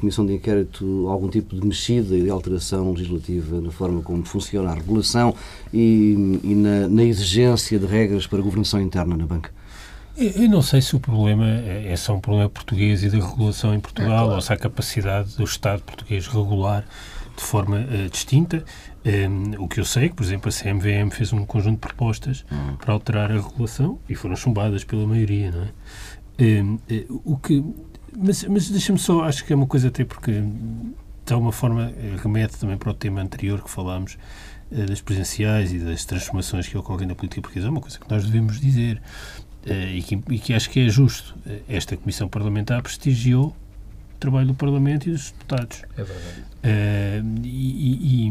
[0.00, 4.70] Comissão de Inquérito algum tipo de mexida e de alteração legislativa na forma como funciona
[4.70, 5.34] a regulação
[5.72, 9.50] e, e na, na exigência de regras para a governação interna na banca?
[10.16, 13.80] Eu não sei se o problema é só um problema português e da regulação em
[13.80, 14.34] Portugal, é, claro.
[14.34, 16.84] ou se há capacidade do Estado português regular
[17.34, 18.64] de forma uh, distinta.
[19.04, 21.80] Um, o que eu sei é que, por exemplo, a CMVM fez um conjunto de
[21.80, 22.76] propostas uhum.
[22.76, 25.68] para alterar a regulação e foram chumbadas pela maioria, não é?
[26.40, 27.62] Um, eh, o que,
[28.16, 32.16] mas mas deixa-me só, acho que é uma coisa até porque de alguma forma eh,
[32.22, 34.16] remete também para o tema anterior que falámos
[34.70, 38.10] uh, das presenciais e das transformações que ocorrem na política portuguesa, é uma coisa que
[38.10, 39.02] nós devemos dizer
[39.66, 41.36] uh, e, que, e que acho que é justo.
[41.68, 43.54] Esta Comissão Parlamentar prestigiou
[44.22, 45.82] trabalho do Parlamento e dos deputados.
[45.96, 46.52] É verdade.
[46.62, 48.28] Uh, e,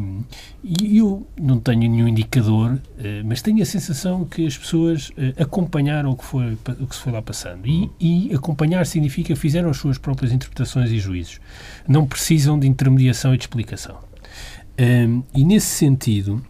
[0.64, 2.80] e, e, eu não tenho nenhum indicador, uh,
[3.26, 7.02] mas tenho a sensação que as pessoas uh, acompanharam o que, foi, o que se
[7.02, 7.68] foi lá passando.
[7.68, 11.42] E, e, acompanhar significa fizeram as suas próprias interpretações e juízos.
[11.86, 13.98] Não precisam de intermediação e de explicação.
[15.36, 16.42] e nesse sentido,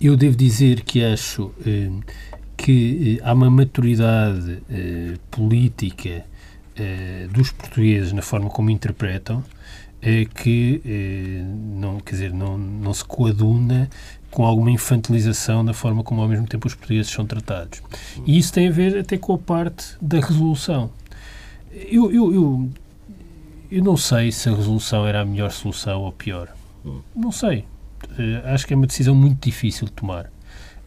[0.00, 1.52] eu devo dizer que acho
[2.56, 4.62] que há uma maturidade
[5.30, 6.24] política
[7.30, 9.42] dos portugueses na forma como interpretam
[10.02, 13.88] é que eh, não quer dizer não não se coaduna
[14.30, 17.82] com alguma infantilização da forma como ao mesmo tempo os portugueses são tratados.
[18.24, 20.90] E isso tem a ver até com a parte da resolução.
[21.72, 22.70] Eu, eu, eu,
[23.70, 26.48] eu não sei se a resolução era a melhor solução ou pior.
[27.14, 27.64] Não sei.
[28.44, 30.26] Acho que é uma decisão muito difícil de tomar.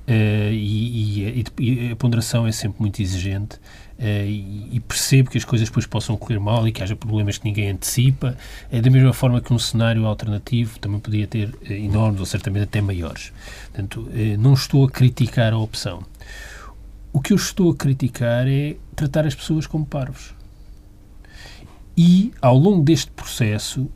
[0.08, 3.58] Uh, e, e, e, a ponderação é sempre muito exigente
[4.00, 7.70] e, percebo que as coisas depois possam correr mal e que haja problemas que ninguém
[7.70, 8.36] antecipa,
[8.72, 12.64] é da mesma forma que um cenário alternativo também podia ter uh, enormes ou certamente
[12.64, 13.32] até maiores.
[13.72, 14.08] Portanto,
[14.40, 16.04] não estou a criticar a opção.
[17.12, 20.34] O que eu estou a criticar é tratar as pessoas como parvos.
[21.96, 23.90] E, ao longo deste processo,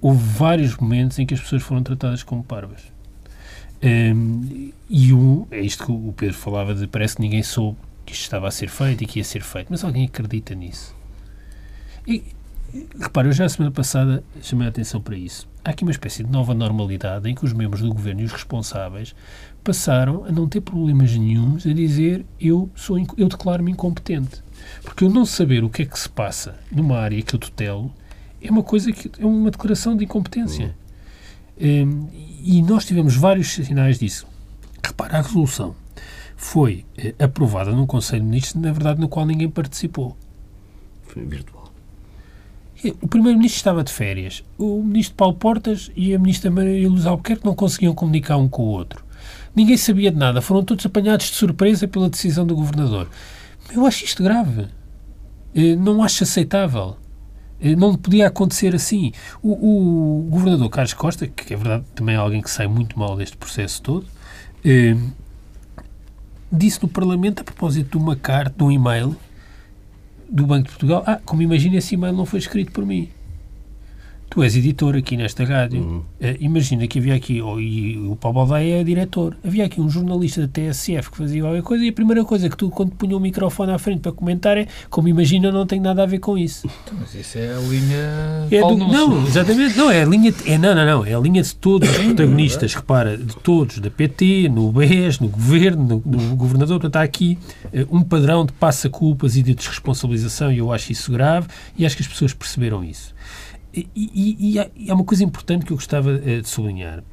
[0.00, 2.80] houve vários momentos em que as pessoas foram tratadas como parvas.
[3.82, 7.78] Um, ehm, e um, é isto que o Pedro falava de parece que ninguém soube
[8.10, 9.68] que isto estava a ser feito e que ia ser feito.
[9.70, 10.94] Mas alguém acredita nisso?
[12.06, 12.24] E,
[12.98, 15.48] repara, eu já a semana passada chamei a atenção para isso.
[15.64, 18.32] Há aqui uma espécie de nova normalidade em que os membros do governo e os
[18.32, 19.14] responsáveis
[19.62, 24.42] passaram a não ter problemas nenhums a dizer eu, sou, eu declaro-me incompetente.
[24.82, 27.92] Porque eu não saber o que é que se passa numa área que eu tutelo
[28.42, 30.74] é uma coisa que é uma declaração de incompetência.
[31.60, 32.08] Uhum.
[32.08, 32.08] Um,
[32.42, 34.26] e nós tivemos vários sinais disso.
[34.82, 35.76] Repara, a resolução
[36.40, 40.16] foi eh, aprovada num Conselho de Ministros, na verdade, no qual ninguém participou.
[41.02, 41.70] Foi virtual.
[43.02, 44.42] O Primeiro-Ministro estava de férias.
[44.56, 48.62] O Ministro Paulo Portas e a Ministra Maria Luz Albuquerque não conseguiam comunicar um com
[48.62, 49.04] o outro.
[49.54, 50.40] Ninguém sabia de nada.
[50.40, 53.10] Foram todos apanhados de surpresa pela decisão do Governador.
[53.70, 54.66] Eu acho isto grave.
[55.54, 56.96] Eh, não acho aceitável.
[57.60, 59.12] Eh, não podia acontecer assim.
[59.42, 63.14] O, o Governador Carlos Costa, que é verdade também é alguém que sai muito mal
[63.14, 64.06] deste processo todo,
[66.50, 69.16] disse no Parlamento, a propósito de uma carta, de um e-mail
[70.28, 73.08] do Banco de Portugal, ah, como imagina, esse e-mail não foi escrito por mim.
[74.30, 75.80] Tu és editor aqui nesta rádio.
[75.80, 75.98] Uhum.
[75.98, 79.90] Uh, imagina que havia aqui, oh, e o Paulo Baldeia é diretor, havia aqui um
[79.90, 83.16] jornalista da TSF que fazia qualquer coisa e a primeira coisa que tu, quando punha
[83.16, 86.38] o microfone à frente para comentar é, como imagina, não tem nada a ver com
[86.38, 86.68] isso.
[86.84, 88.48] Então, mas isso é a linha...
[88.52, 91.42] É do, não, exatamente, não, é a linha, é, não, não, não, é a linha
[91.42, 96.36] de todos os protagonistas, repara, de todos, da PT, no BES, no Governo, no, no
[96.36, 100.92] Governador, portanto há aqui uh, um padrão de passa-culpas e de desresponsabilização e eu acho
[100.92, 103.12] isso grave e acho que as pessoas perceberam isso.
[103.72, 107.04] E, e, e, há uma coisa importante que eu gostava uh, de sublinhar.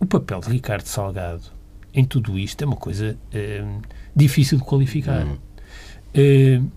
[0.00, 1.44] O papel de Ricardo Salgado
[1.92, 3.82] em tudo isto é uma coisa uh,
[4.14, 5.26] difícil de qualificar.
[5.26, 6.70] Uh,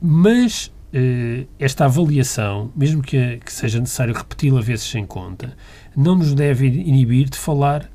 [0.00, 0.70] mas
[1.58, 5.54] esta avaliação, mesmo que, que seja necessário repeti-la vezes sem conta,
[5.94, 7.90] não nos deve inibir de falar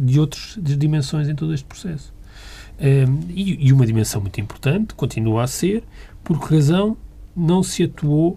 [0.00, 2.12] de outras dimensões em todo este processo.
[3.30, 5.84] E, e uma dimensão muito importante continua a ser
[6.24, 6.96] por que razão
[7.36, 8.36] não se atuou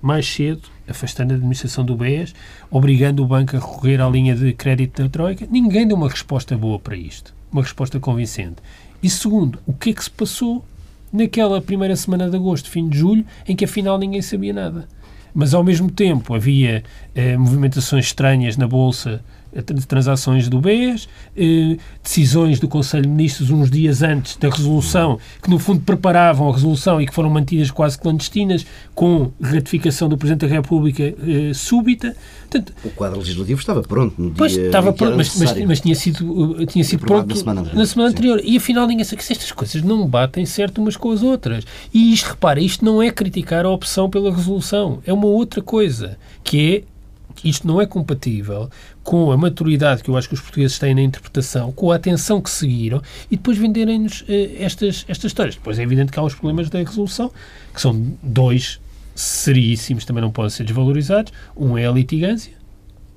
[0.00, 2.34] mais cedo afastando a administração do BES,
[2.70, 5.46] obrigando o banco a recorrer à linha de crédito da Troika.
[5.50, 8.56] Ninguém deu uma resposta boa para isto, uma resposta convincente.
[9.02, 10.64] E segundo, o que é que se passou
[11.12, 14.88] naquela primeira semana de agosto, fim de julho, em que afinal ninguém sabia nada?
[15.34, 19.22] Mas ao mesmo tempo havia eh, movimentações estranhas na Bolsa
[19.62, 25.18] de transações do BES, eh, decisões do Conselho de Ministros uns dias antes da resolução,
[25.42, 30.16] que no fundo preparavam a resolução e que foram mantidas quase clandestinas, com ratificação do
[30.16, 32.16] Presidente da República eh, súbita.
[32.50, 35.94] Portanto, o quadro legislativo estava pronto no dia pois, estava pronto, mas, mas, mas, tinha
[35.94, 38.40] sido, uh, tinha sido pronto na semana, na semana anterior.
[38.44, 41.64] E afinal ninguém sabe que estas coisas não batem certo umas com as outras.
[41.92, 46.18] E isto, repara, isto não é criticar a opção pela resolução, é uma outra coisa,
[46.42, 46.93] que é
[47.42, 48.70] isto não é compatível
[49.02, 52.40] com a maturidade que eu acho que os portugueses têm na interpretação, com a atenção
[52.40, 55.56] que seguiram e depois venderem-nos eh, estas, estas histórias.
[55.56, 57.30] Depois é evidente que há os problemas da resolução,
[57.72, 58.80] que são dois
[59.14, 61.32] seríssimos, também não podem ser desvalorizados.
[61.56, 62.52] Um é a litigância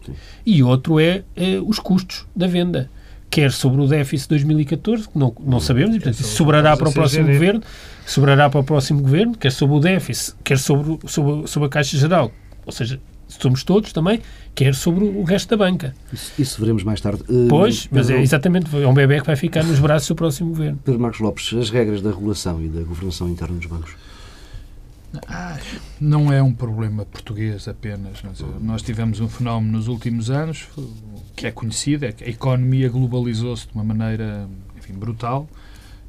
[0.06, 0.13] Sim.
[0.45, 2.89] e outro é eh, os custos da venda.
[3.30, 6.88] Quer sobre o déficit de 2014, que não, não sabemos, e portanto isso sobrará para
[6.88, 7.62] o próximo governo,
[8.06, 11.97] sobrará para o próximo governo, quer sobre o déficit, quer sobre, sobre, sobre a Caixa
[11.97, 12.32] Geral,
[12.65, 13.01] ou seja,
[13.41, 14.21] somos todos também,
[14.56, 15.95] quer sobre o resto da banca.
[16.12, 17.23] Isso, isso veremos mais tarde.
[17.23, 20.15] Uh, pois, Pedro, mas é exatamente, é um bebê que vai ficar nos braços do
[20.15, 20.80] próximo governo.
[20.84, 23.95] Pedro Marcos Lopes, as regras da regulação e da governação interna dos bancos?
[25.28, 25.58] Ah,
[26.00, 28.21] não é um problema português apenas.
[28.62, 30.67] Nós tivemos um fenómeno nos últimos anos
[31.36, 34.47] que é conhecido, é que a economia globalizou-se de uma maneira
[34.78, 35.47] enfim, brutal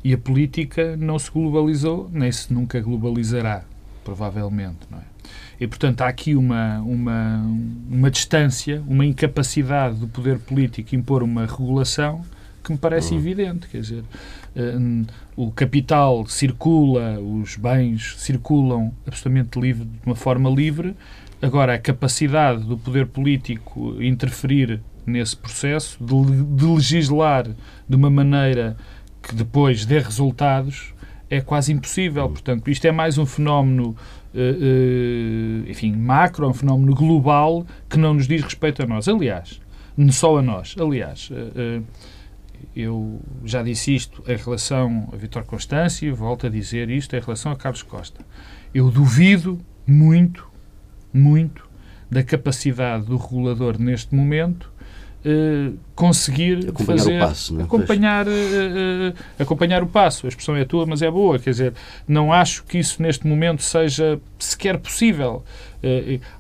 [0.03, 3.65] e a política não se globalizou, nem se nunca globalizará,
[4.05, 4.79] provavelmente.
[4.91, 5.03] Não é?
[5.61, 7.45] E, portanto, há aqui uma, uma,
[7.91, 12.25] uma distância, uma incapacidade do poder político impor uma regulação
[12.63, 13.21] que me parece uhum.
[13.21, 13.67] evidente.
[13.69, 14.05] Quer dizer,
[14.57, 20.95] uh, o capital circula, os bens circulam absolutamente livre, de uma forma livre.
[21.41, 27.49] Agora, a capacidade do poder político interferir nesse processo, de, de legislar
[27.89, 28.77] de uma maneira
[29.23, 30.93] que depois dê resultados,
[31.31, 32.25] é quase impossível.
[32.25, 32.33] Uhum.
[32.33, 33.97] Portanto, isto é mais um fenómeno
[35.67, 39.09] enfim, macro, é um fenómeno global que não nos diz respeito a nós.
[39.09, 39.61] Aliás,
[40.11, 40.77] só a nós.
[40.79, 41.85] Aliás, uh,
[42.75, 47.51] eu já disse isto em relação a Vitor Constâncio, volto a dizer isto em relação
[47.53, 48.25] a Carlos Costa.
[48.73, 50.49] Eu duvido muito,
[51.13, 51.69] muito
[52.11, 54.73] da capacidade do regulador neste momento
[55.25, 57.63] Uh, conseguir acompanhar fazer, o passo, é?
[57.65, 60.27] acompanhar, uh, uh, acompanhar o passo.
[60.27, 61.39] A expressão é tua, mas é boa.
[61.41, 61.75] Quer dizer,
[62.07, 65.45] não acho que isso neste momento seja sequer possível.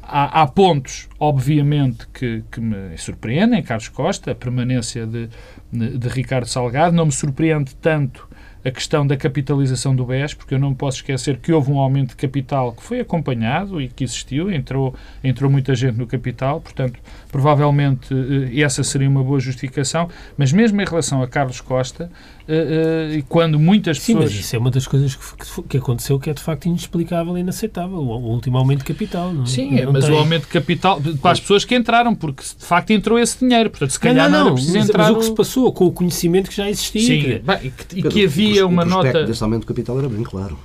[0.02, 3.62] Há, há, pontos, obviamente, que, que, me surpreendem.
[3.62, 5.28] Carlos Costa, a permanência de,
[5.72, 8.28] de, de Ricardo Salgado, não me surpreende tanto
[8.64, 12.10] a questão da capitalização do BES, porque eu não posso esquecer que houve um aumento
[12.10, 16.98] de capital que foi acompanhado e que existiu, entrou, entrou muita gente no capital, portanto,
[17.30, 22.10] provavelmente eh, essa seria uma boa justificação, mas mesmo em relação a Carlos Costa,
[22.46, 24.30] eh, eh, quando muitas Sim, pessoas...
[24.30, 27.36] Sim, mas isso é uma das coisas que, que aconteceu que é de facto inexplicável
[27.36, 29.32] e inaceitável, o, último aumento de capital.
[29.32, 30.14] Não, Sim, não mas tem...
[30.14, 33.70] o aumento de capital para as pessoas que entraram, porque de facto entrou esse dinheiro,
[33.70, 35.04] portanto, se calhar não, não, não, não mas, entrar...
[35.04, 37.02] Mas o que se passou com o conhecimento que já existia...
[37.02, 37.38] Sim, que...
[37.38, 39.26] Bem, e que, e que havia uma nota...
[39.28, 40.58] O aumento de capital era bem claro.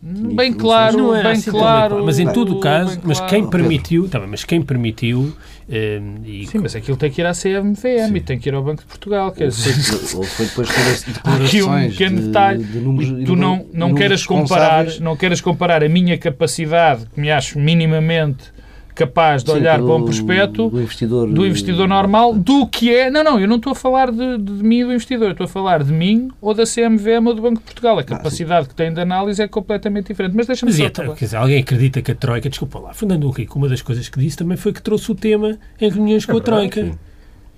[0.00, 2.04] Bem claro, bem assim claro.
[2.04, 5.34] Mas em todo o caso, mas quem permitiu, tá bem, mas quem permitiu
[5.68, 8.62] eh, e, Sim, mas aquilo tem que ir à CMVM e tem que ir ao
[8.62, 9.32] Banco de Portugal.
[9.32, 9.74] Quer dizer,
[10.16, 12.64] ou foi depois ter aqui um pequeno detalhe.
[12.64, 17.20] De, de números, tu não, não, queres comparar, não queres comparar a minha capacidade, que
[17.20, 18.56] me acho minimamente
[18.98, 23.08] capaz de Sim, olhar para um prospecto do investidor, do investidor normal do que é.
[23.08, 25.44] Não, não, eu não estou a falar de, de, de mim e do investidor, estou
[25.44, 27.96] a falar de mim ou da CMVM ou do Banco de Portugal.
[27.96, 30.34] A ah, capacidade ah, que tem de análise é completamente diferente.
[30.34, 30.84] Mas deixa-me só.
[30.84, 34.08] É, quer dizer, alguém acredita que a Troika, desculpa lá, Fernando Henrique, uma das coisas
[34.08, 36.82] que disse também foi que trouxe o tema em reuniões com é a Troika.
[36.82, 36.92] Sim.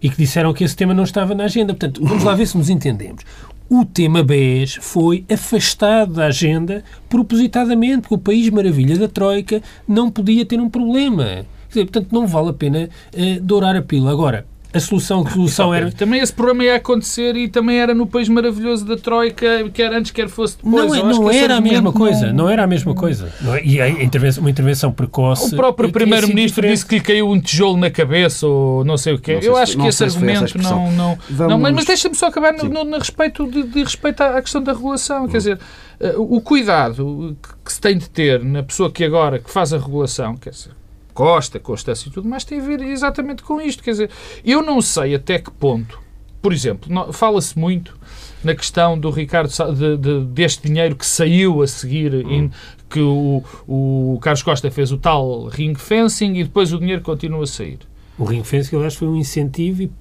[0.03, 1.73] E que disseram que esse tema não estava na agenda.
[1.73, 3.23] Portanto, vamos lá ver se nos entendemos
[3.71, 10.11] o tema BES foi afastado da agenda propositadamente, porque o país maravilha da Troika não
[10.11, 11.47] podia ter um problema.
[11.69, 14.11] Dizer, portanto, não vale a pena uh, dourar a pila.
[14.11, 15.91] Agora, a solução, a solução era...
[15.91, 20.13] Também esse programa ia acontecer e também era no país maravilhoso da Troika, quer antes,
[20.13, 20.87] quer fosse depois.
[20.87, 22.35] Não, é, não era a mesma coisa, não...
[22.35, 22.49] não...
[22.49, 23.33] era a mesma coisa.
[23.57, 23.65] É?
[23.65, 25.55] E a intervenção, uma intervenção precoce...
[25.55, 29.19] O próprio Primeiro-Ministro disse que lhe caiu um tijolo na cabeça ou não sei o
[29.19, 29.41] quê.
[29.43, 30.93] Eu acho que esse argumento não...
[30.93, 31.53] não, Vamos...
[31.53, 34.63] não mas, mas deixa-me só acabar no, no, no, respeito de, de, respeito à questão
[34.63, 35.27] da regulação.
[35.27, 35.59] Quer dizer,
[35.99, 39.79] eh, o cuidado que se tem de ter na pessoa que agora que faz a
[39.79, 40.73] regulação, quer dizer,
[41.21, 43.83] Costa, Constância e tudo mais, tem a ver exatamente com isto.
[43.83, 44.11] Quer dizer,
[44.43, 46.01] eu não sei até que ponto,
[46.41, 47.95] por exemplo, fala-se muito
[48.43, 52.33] na questão do Ricardo de, de, deste dinheiro que saiu a seguir, hum.
[52.33, 52.51] in,
[52.89, 57.45] que o, o Carlos Costa fez o tal ring fencing e depois o dinheiro continua
[57.45, 57.81] a sair.
[58.19, 59.93] O ring fencing, aliás, foi um incentivo e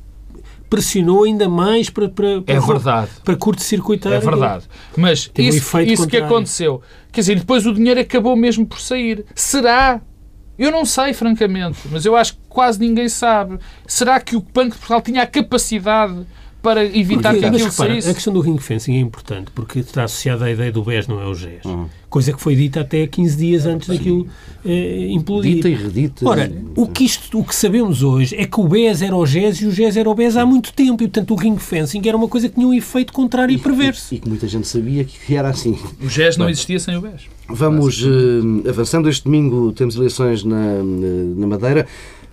[0.69, 3.11] pressionou ainda mais para, para, para, é verdade.
[3.25, 4.13] para curto-circuitar.
[4.13, 4.65] É verdade.
[4.95, 9.25] Mas isso, um isso que aconteceu, quer dizer, depois o dinheiro acabou mesmo por sair.
[9.35, 9.99] Será?
[10.59, 13.57] Eu não sei, francamente, mas eu acho que quase ninguém sabe.
[13.87, 16.27] Será que o Banco de Portugal tinha a capacidade
[16.61, 18.09] para evitar porque, que aquilo repara, saísse.
[18.09, 21.21] A questão do ring fencing é importante porque está associada à ideia do BES, não
[21.21, 21.63] é o GES.
[21.65, 21.87] Uhum.
[22.09, 23.95] Coisa que foi dita até 15 dias antes Sim.
[23.95, 24.27] daquilo
[24.65, 25.55] eh, implodir.
[25.55, 26.27] Dita e redita.
[26.27, 29.61] Ora, o que, isto, o que sabemos hoje é que o BES era o GES
[29.61, 32.17] e o GES era o BES há muito tempo e, portanto, o ring fencing era
[32.17, 34.13] uma coisa que tinha um efeito contrário e, e perverso.
[34.13, 35.77] E, e, que muita gente sabia que era assim.
[36.01, 37.27] O GES não existia sem o BES.
[37.47, 39.07] Vamos uh, avançando.
[39.09, 41.87] Este domingo temos eleições na, na Madeira.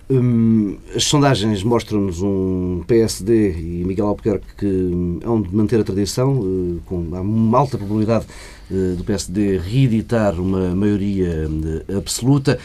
[0.09, 5.83] Hum, as sondagens mostram-nos um PSD e Miguel Albuquerque que hum, hão de manter a
[5.83, 8.25] tradição, uh, com uma alta probabilidade
[8.71, 12.57] uh, do PSD reeditar uma maioria uh, absoluta.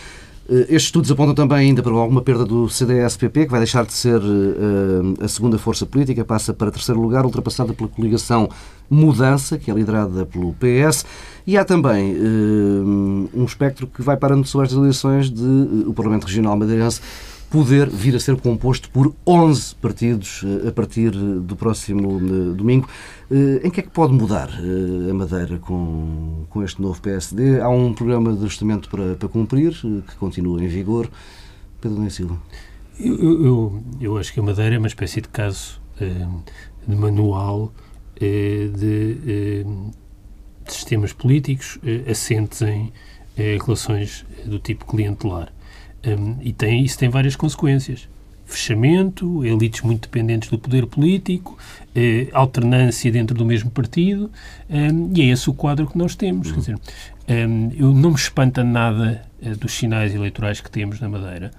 [0.48, 4.20] Estes estudos apontam também ainda para alguma perda do CDS-PP, que vai deixar de ser
[5.22, 8.50] a segunda força política, passa para terceiro lugar, ultrapassada pela coligação
[8.90, 11.06] Mudança, que é liderada pelo PS.
[11.46, 12.16] E há também
[13.32, 17.00] um espectro que vai parando sobre estas eleições de o Parlamento Regional Madeirense
[17.52, 22.88] poder vir a ser composto por 11 partidos eh, a partir do próximo eh, domingo.
[23.30, 27.60] Eh, em que é que pode mudar a Madeira com, com este novo PSD?
[27.60, 31.10] Há um programa de ajustamento para, para cumprir, que continua em vigor.
[31.78, 32.40] Pedro Nunes Silva.
[32.98, 35.80] Eu, eu, eu, acho que a Madeira é uma espécie de caso
[36.86, 37.72] de manual
[38.18, 39.66] de, de
[40.66, 41.78] sistemas políticos
[42.08, 42.92] assentes em
[43.36, 45.52] relações do tipo clientelar.
[46.04, 48.08] Um, e tem, isso tem várias consequências.
[48.44, 51.56] Fechamento, elites muito dependentes do poder político,
[51.94, 54.30] eh, alternância dentro do mesmo partido,
[54.68, 56.48] um, e é esse o quadro que nós temos.
[56.48, 56.54] Uhum.
[56.54, 56.78] Quer dizer,
[57.28, 61.50] um, eu não me espanta nada uh, dos sinais eleitorais que temos na Madeira.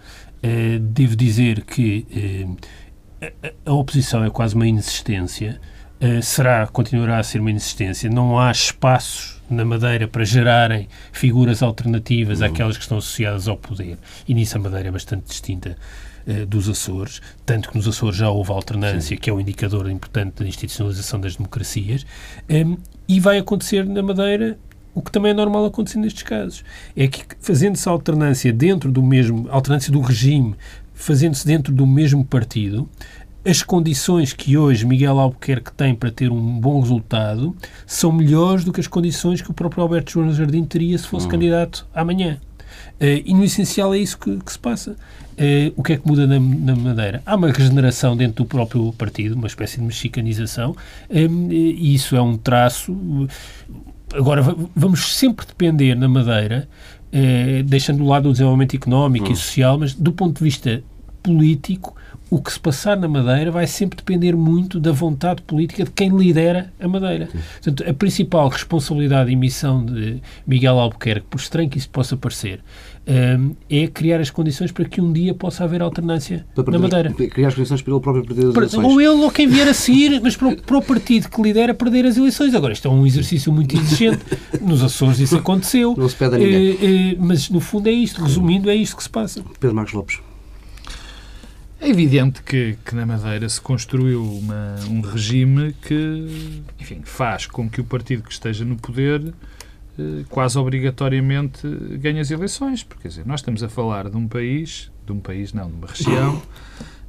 [0.44, 2.06] Uh, devo dizer que
[2.44, 2.58] uh,
[3.66, 5.60] a, a, oposição é quase uma inexistência.
[6.22, 8.10] Será, continuará a ser uma inexistência.
[8.10, 12.48] Não há espaços na Madeira para gerarem figuras alternativas uhum.
[12.48, 13.98] àquelas que estão associadas ao poder.
[14.28, 15.78] E nisso a Madeira é bastante distinta
[16.28, 19.18] uh, dos Açores, tanto que nos Açores já houve alternância, Sim.
[19.18, 22.06] que é um indicador importante da institucionalização das democracias,
[22.50, 22.78] um, ehm,
[23.08, 24.58] e vai acontecer na Madeira
[24.96, 26.64] o que também é normal acontecer nestes casos.
[26.96, 30.56] É que fazendo-se alternância dentro do mesmo, alternância do regime,
[30.94, 32.88] fazendo-se dentro do mesmo partido,
[33.46, 38.72] as condições que hoje Miguel Albuquerque tem para ter um bom resultado são melhores do
[38.72, 41.30] que as condições que o próprio Alberto João Jardim teria se fosse hum.
[41.30, 42.40] candidato amanhã.
[43.00, 44.92] Uh, e no essencial é isso que, que se passa.
[45.34, 47.22] Uh, o que é que muda na, na, Madeira?
[47.26, 50.76] Há uma regeneração dentro do próprio partido, uma espécie de mexicanização,
[51.10, 53.28] um, e isso é um traço.
[54.14, 54.42] Agora,
[54.76, 56.68] vamos sempre depender na Madeira,
[57.12, 59.34] uh, deixando de lado o desenvolvimento económico hum.
[59.34, 60.84] e social, mas do ponto de vista
[61.22, 61.96] político,
[62.34, 66.10] o que se passar na Madeira vai sempre depender muito da vontade política de quem
[66.10, 67.30] lidera a Madeira.
[67.62, 72.62] Portanto, a principal responsabilidade e missão de Miguel Albuquerque, por estranho que isso possa parecer,
[73.08, 77.14] um, é criar as condições para que um dia possa haver alternância na Madeira.
[77.14, 78.84] Criar as condições para ele próprio perder as eleições.
[78.84, 81.76] Ou ele ou quem vier a seguir, mas para o, para o, partido que lidera
[81.76, 82.56] perder as eleições.
[82.56, 84.26] Agora, isto é um exercício muito exigente.
[84.60, 85.94] Nos Açores isso aconteceu.
[85.96, 86.78] Não se pede a ninguém.
[86.82, 88.24] É, é, mas, no fundo, é isto.
[88.24, 89.44] Resumindo, é isto que se passa.
[89.60, 90.33] Pedro Marcos Lopes.
[91.84, 97.70] É evidente que, que na Madeira se construiu uma, um regime que, enfim, faz com
[97.70, 99.34] que o partido que esteja no poder
[100.00, 101.68] eh, quase obrigatoriamente
[102.00, 102.84] ganhe as eleições.
[102.84, 105.74] Porque, quer dizer, nós estamos a falar de um país, de um país não, de
[105.74, 106.42] uma região,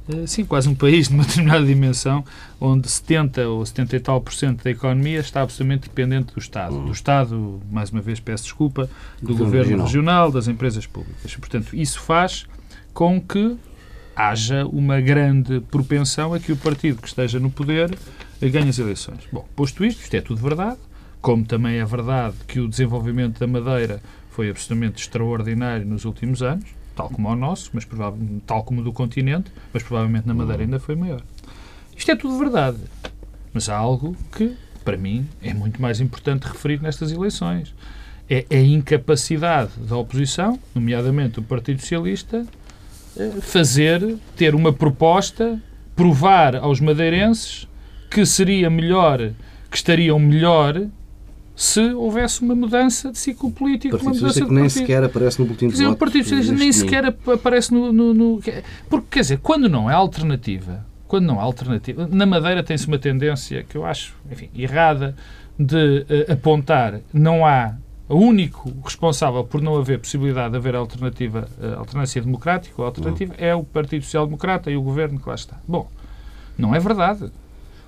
[0.09, 2.25] eh, sim, quase um país de uma determinada dimensão,
[2.59, 6.77] onde 70 ou 70 e tal por cento da economia está absolutamente dependente do Estado.
[6.81, 8.89] Do Estado, mais uma vez peço desculpa,
[9.21, 9.85] do, do governo regional.
[9.85, 11.33] regional, das empresas públicas.
[11.37, 12.45] Portanto, isso faz
[12.93, 13.57] com que
[14.15, 17.97] haja uma grande propensão a que o partido que esteja no poder
[18.41, 19.19] ganhe as eleições.
[19.31, 20.77] Bom, posto isto, isto é tudo verdade,
[21.21, 26.65] como também é verdade que o desenvolvimento da Madeira foi absolutamente extraordinário nos últimos anos,
[26.95, 27.87] tal como o nosso, mas
[28.45, 31.21] tal como o do continente, mas provavelmente na Madeira ainda foi maior.
[31.95, 32.77] Isto é tudo verdade,
[33.53, 37.73] mas há algo que, para mim, é muito mais importante referir nestas eleições.
[38.29, 42.45] É a incapacidade da oposição, nomeadamente do Partido Socialista,
[43.41, 45.61] fazer, ter uma proposta,
[45.95, 47.67] provar aos madeirenses
[48.09, 49.31] que seria melhor,
[49.69, 50.87] que estariam melhor
[51.55, 53.97] se houvesse uma mudança de ciclo político.
[53.97, 55.93] Partido que nem sequer aparece no boletim de votos.
[55.93, 58.41] O Partido Socialista nem sequer aparece no, no, no,
[58.89, 62.07] Porque, quer dizer, quando não é alternativa, quando não há alternativa.
[62.11, 65.15] Na Madeira tem-se uma tendência que eu acho, enfim, errada,
[65.57, 67.75] de uh, apontar não há
[68.07, 73.33] o único responsável por não haver possibilidade de haver alternativa, uh, alternância democrática ou alternativa
[73.33, 73.45] uhum.
[73.45, 75.57] é o Partido Social Democrata e o governo que lá está.
[75.67, 75.89] Bom,
[76.57, 77.31] não é verdade.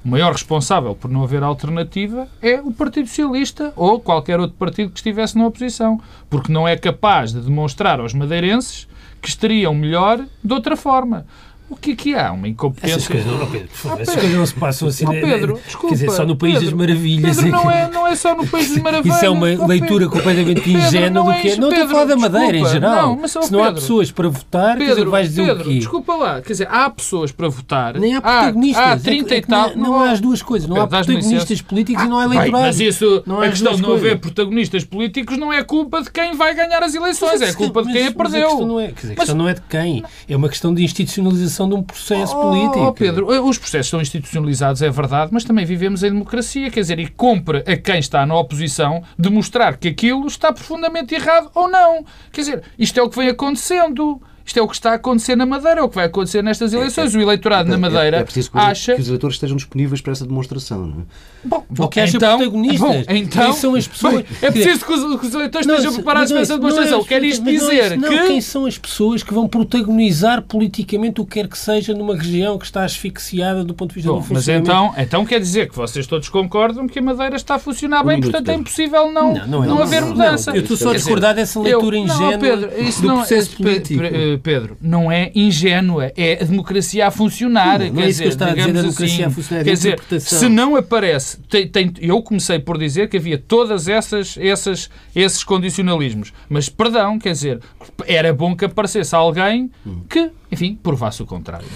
[0.03, 4.91] O maior responsável por não haver alternativa é o Partido Socialista ou qualquer outro partido
[4.91, 5.99] que estivesse na oposição,
[6.29, 8.87] porque não é capaz de demonstrar aos madeirenses
[9.21, 11.25] que estariam melhor de outra forma.
[11.69, 12.31] O que é que há?
[12.31, 12.95] Uma incompetência.
[12.95, 14.01] Essas coisas, oh Pedro, oh, Pedro.
[14.01, 15.05] Essas coisas não se passam assim.
[15.05, 15.87] Oh, Pedro, desculpa.
[15.89, 17.35] Quer dizer, só no País Pedro, das Maravilhas.
[17.35, 19.17] Pedro, não é, não é só no País das Maravilhas.
[19.17, 21.55] Isso é uma oh, leitura completamente ingênua do que é.
[21.57, 23.07] Não estou a falar da Madeira desculpa, em geral.
[23.07, 25.77] Não, mas, Se não há pessoas para votar, Pedro, dizer, vais dizer Pedro, o quê?
[25.79, 26.41] desculpa lá.
[26.41, 27.99] Quer dizer, há pessoas para votar.
[27.99, 28.85] Nem há protagonistas.
[28.85, 29.69] Há, há 30 é e tal.
[29.69, 30.69] Não, não há as duas coisas.
[30.69, 32.65] Não há protagonistas políticos e não há eleitorais.
[32.65, 36.55] Mas isso, a questão de não haver protagonistas políticos não é culpa de quem vai
[36.55, 37.41] ganhar as eleições.
[37.41, 38.79] É culpa de quem a perdeu.
[38.79, 40.01] A questão não é de quem.
[40.29, 42.93] É uma questão de institucionalização de um processo político.
[42.93, 46.99] Pedro, Pedro, os processos são institucionalizados, é verdade, mas também vivemos em democracia, quer dizer,
[46.99, 52.03] e compra a quem está na oposição demonstrar que aquilo está profundamente errado ou não.
[52.33, 54.21] Quer dizer, isto é o que vem acontecendo.
[54.47, 56.73] Isto é o que está a acontecer na Madeira, é o que vai acontecer nestas
[56.73, 57.13] é, eleições.
[57.13, 58.95] É, é, o eleitorado na Madeira é, preciso que, acha...
[58.95, 61.03] que os eleitores estejam disponíveis para essa demonstração, não é?
[61.43, 62.79] Bom, bom que então, protagonistas.
[62.79, 64.13] Bom, então, quem são as pessoas...
[64.13, 67.03] Bem, é preciso que os, que os eleitores não, estejam preparados para essa demonstração.
[67.03, 68.27] Quer isto dizer não, que...
[68.27, 72.57] Quem são as pessoas que vão protagonizar politicamente o que quer que seja numa região
[72.57, 74.71] que está asfixiada do ponto de vista bom, do funcionamento?
[74.71, 78.01] Mas então, então quer dizer que vocês todos concordam que a Madeira está a funcionar
[78.05, 80.51] bem, um portanto é impossível não, não, não, não haver mudança.
[80.51, 84.01] eu estou só a discordar dessa leitura ingênua do processo político.
[84.37, 87.79] Pedro, não é ingênua, é a democracia a funcionar.
[87.79, 89.63] Não, não é isso que eu estava a dizer, a democracia assim, a funcionar.
[89.63, 94.37] Quer dizer, se não aparece, tem, tem, eu comecei por dizer que havia todas essas,
[94.37, 97.59] essas, esses condicionalismos, mas perdão, quer dizer,
[98.05, 99.71] era bom que aparecesse alguém
[100.09, 101.67] que enfim, provasse o contrário.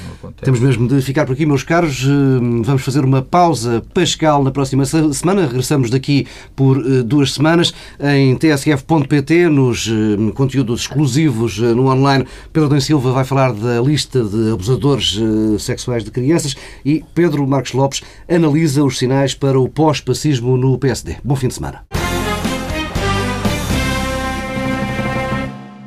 [0.42, 2.04] Temos mesmo de ficar por aqui, meus caros.
[2.04, 5.46] Eh, vamos fazer uma pausa pascal na próxima semana.
[5.46, 12.26] Regressamos daqui por eh, duas semanas em tsf.pt, nos eh, conteúdos exclusivos no online.
[12.54, 15.20] Pedro Dan Silva vai falar da lista de abusadores
[15.60, 16.56] sexuais de crianças
[16.86, 21.18] e Pedro Marcos Lopes analisa os sinais para o pós-pacismo no PSD.
[21.24, 22.01] Bom fim de semana.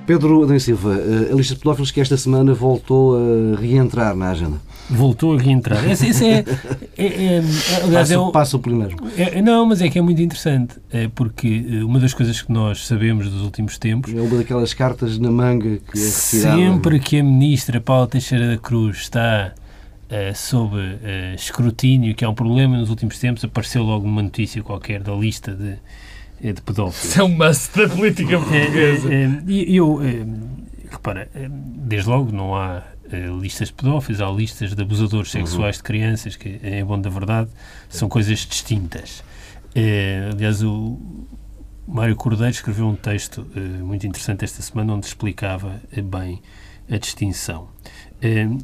[0.07, 4.30] Pedro Adão Silva, eh, a lista de pedófilos que esta semana voltou a reentrar na
[4.30, 4.61] agenda.
[4.90, 5.82] Voltou a reentrar.
[5.90, 6.44] Esse, esse é,
[6.98, 7.38] é, é,
[7.82, 8.96] aliás, passa, é, passa o primeiro.
[9.16, 12.52] É, não, mas é que é muito interessante, é porque eh, uma das coisas que
[12.52, 14.12] nós sabemos dos últimos tempos...
[14.12, 16.57] É uma daquelas cartas na manga que é retirada.
[16.57, 19.55] Sempre que a ministra Paula Teixeira da Cruz está
[20.11, 24.62] uh, sob uh, escrutínio, que é um problema nos últimos tempos, apareceu logo uma notícia
[24.62, 25.78] qualquer da lista de é
[26.53, 27.11] de pedófilos.
[27.11, 29.12] Isso é um must da política portuguesa.
[29.12, 30.01] É, é, e eu,
[30.90, 32.82] repara, desde logo não há
[33.40, 35.40] listas de pedófilos, há listas de abusadores uhum.
[35.47, 35.80] sexuais uhum.
[35.80, 37.51] de crianças, que, em bom da verdade,
[37.88, 39.22] são coisas distintas.
[40.32, 40.99] aliás, o
[41.86, 43.47] Mário Cordeiro escreveu um texto
[43.82, 46.40] muito interessante esta semana onde explicava bem
[46.90, 47.68] a distinção.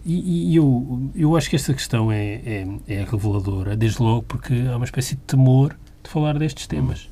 [0.05, 4.55] e, e eu, eu acho que esta questão é, é, é, reveladora, desde logo porque
[4.71, 7.10] há uma espécie de temor de falar destes temas.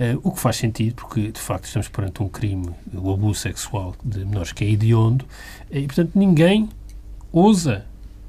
[0.00, 3.94] Uh, o que faz sentido, porque de facto estamos perante um crime, o abuso sexual
[4.02, 5.26] de menores, que é hediondo,
[5.70, 6.70] e portanto ninguém
[7.30, 7.84] ousa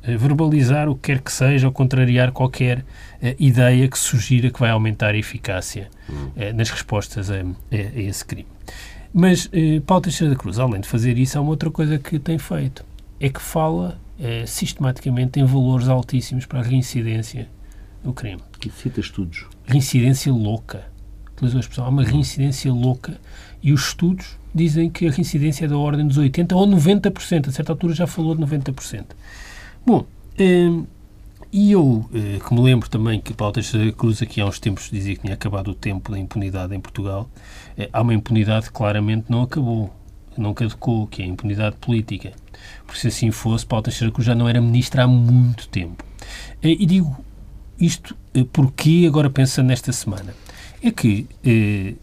[0.06, 2.84] uh, verbalizar o que quer que seja ou contrariar qualquer uh,
[3.40, 5.90] ideia que sugira que vai aumentar a eficácia
[6.54, 8.50] nas respostas a, a, a, esse crime.
[9.14, 9.50] Mas
[9.86, 12.84] Paulo Teixeira da Cruz, além de fazer isso, há uma outra coisa que tem feito,
[13.18, 13.98] é que fala
[14.46, 17.48] sistematicamente em valores altíssimos para a reincidência
[18.04, 18.42] do crime.
[18.60, 19.46] Que cita estudos.
[19.66, 20.91] Reincidência louca
[21.42, 23.20] utilizou a expressão, há uma reincidência louca
[23.62, 27.48] e os estudos dizem que a reincidência é da ordem dos 80% ou 90%.
[27.48, 29.06] A certa altura já falou de 90%.
[29.86, 30.06] Bom,
[30.40, 30.86] hum,
[31.52, 34.90] e eu, eh, que me lembro também que Paulo Teixeira Cruz aqui há uns tempos
[34.90, 37.30] dizia que tinha acabado o tempo da impunidade em Portugal,
[37.78, 39.94] eh, há uma impunidade que claramente não acabou,
[40.38, 42.32] não caducou, que é a impunidade política.
[42.86, 46.04] Porque se assim fosse, Paulo Teixeira Cruz já não era ministro há muito tempo.
[46.62, 47.18] Eh, e digo
[47.80, 48.16] isto
[48.54, 50.36] porque agora pensando nesta semana
[50.82, 51.94] é que eh,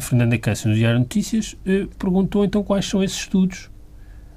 [0.00, 3.70] Fernanda Câncer, no Diário Notícias, eh, perguntou então quais são esses estudos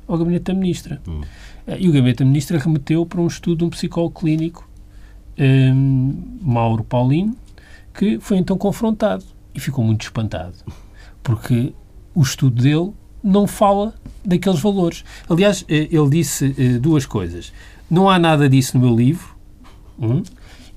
[0.08, 1.02] ao Gabinete da Ministra.
[1.08, 1.22] Hum.
[1.68, 4.70] Eh, e o Gabinete da Ministra remeteu para um estudo de um psicólogo clínico,
[5.38, 5.72] eh,
[6.42, 7.36] Mauro Paulino,
[7.94, 10.56] que foi então confrontado e ficou muito espantado,
[11.22, 11.74] porque
[12.14, 12.92] o estudo dele
[13.24, 13.94] não fala
[14.26, 15.04] daqueles valores.
[15.30, 17.54] Aliás, eh, ele disse eh, duas coisas.
[17.90, 19.36] Não há nada disso no meu livro,
[20.00, 20.24] um,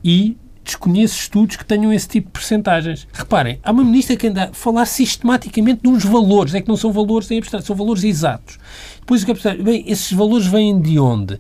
[0.05, 0.37] e
[0.67, 3.07] desconheço estudos que tenham esse tipo de percentagens.
[3.13, 6.77] Reparem, há uma ministra que anda a falar sistematicamente de uns valores, é que não
[6.77, 8.59] são valores em abstrato, são valores exatos.
[9.01, 11.39] Depois o que é bem, esses valores vêm de onde?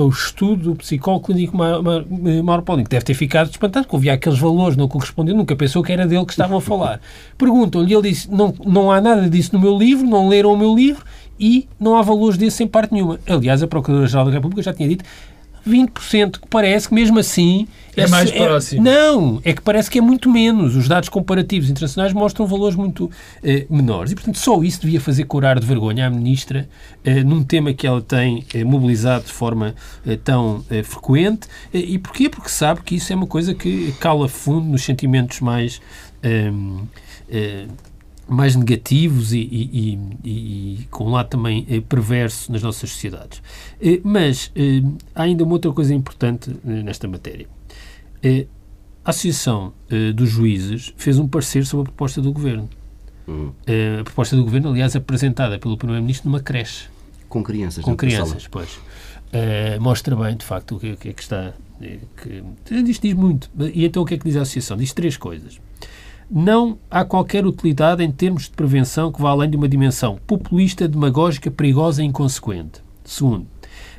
[0.00, 4.38] ao estudo do psicólogo clínico Mauro Paulinho, que deve ter ficado espantado, que ouvia aqueles
[4.38, 7.00] valores, não correspondeu, nunca pensou que era dele que estavam a falar.
[7.36, 10.72] Perguntam-lhe, ele disse, não, não há nada disso no meu livro, não leram o meu
[10.74, 11.04] livro
[11.38, 13.18] e não há valores desses em parte nenhuma.
[13.26, 15.04] Aliás, a Procuradora-Geral da República já tinha dito
[15.66, 17.66] 20%, que parece que mesmo assim...
[17.96, 18.82] É, é mais próximo.
[18.82, 20.76] não, é que parece que é muito menos.
[20.76, 23.10] Os dados comparativos internacionais mostram valores muito
[23.42, 24.12] eh, menores.
[24.12, 26.68] E, portanto, só isso devia fazer curar de vergonha à Ministra
[27.04, 29.74] eh, num tema que ela tem eh, mobilizado de forma
[30.06, 31.48] eh, tão eh, frequente.
[31.74, 32.28] Eh, e porquê?
[32.28, 35.80] Porque sabe que isso é uma coisa que cala fundo nos sentimentos mais
[38.28, 43.42] mais negativos e, e, e, e, com um lado também eh, perverso nas nossas sociedades.
[43.80, 44.82] Eh, mas eh,
[45.14, 47.48] há ainda uma outra coisa importante nesta matéria.
[49.04, 49.72] A Associação
[50.14, 52.68] dos Juízes fez um parecer sobre a proposta do Governo.
[53.26, 53.52] Uhum.
[54.00, 56.88] A proposta do Governo, aliás, apresentada pelo Primeiro-Ministro numa creche.
[57.28, 57.84] Com crianças.
[57.84, 58.74] Com crianças, pois.
[59.28, 61.54] Uh, mostra bem, de facto, o que, o que é que está.
[62.16, 63.48] Que, diz, diz muito.
[63.72, 64.76] E então o que é que diz a Associação?
[64.76, 65.58] Diz três coisas
[66.30, 70.86] não há qualquer utilidade em termos de prevenção que vá além de uma dimensão populista,
[70.86, 72.82] demagógica, perigosa e inconsequente.
[73.04, 73.46] Segundo,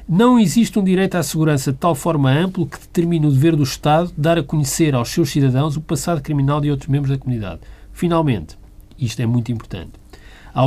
[0.07, 3.63] não existe um direito à segurança de tal forma amplo que determine o dever do
[3.63, 7.17] Estado de dar a conhecer aos seus cidadãos o passado criminal de outros membros da
[7.17, 7.61] comunidade.
[7.93, 8.57] Finalmente,
[8.97, 9.91] isto é muito importante,
[10.53, 10.63] há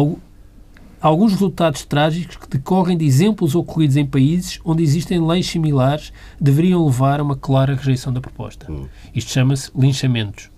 [1.01, 6.85] alguns resultados trágicos que decorrem de exemplos ocorridos em países onde existem leis similares deveriam
[6.85, 8.71] levar a uma clara rejeição da proposta.
[8.71, 8.87] Hum.
[9.13, 10.52] Isto chama-se linchamentos.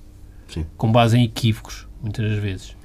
[0.48, 0.66] Sim.
[0.76, 2.76] com base em equívocos, muitas das vezes.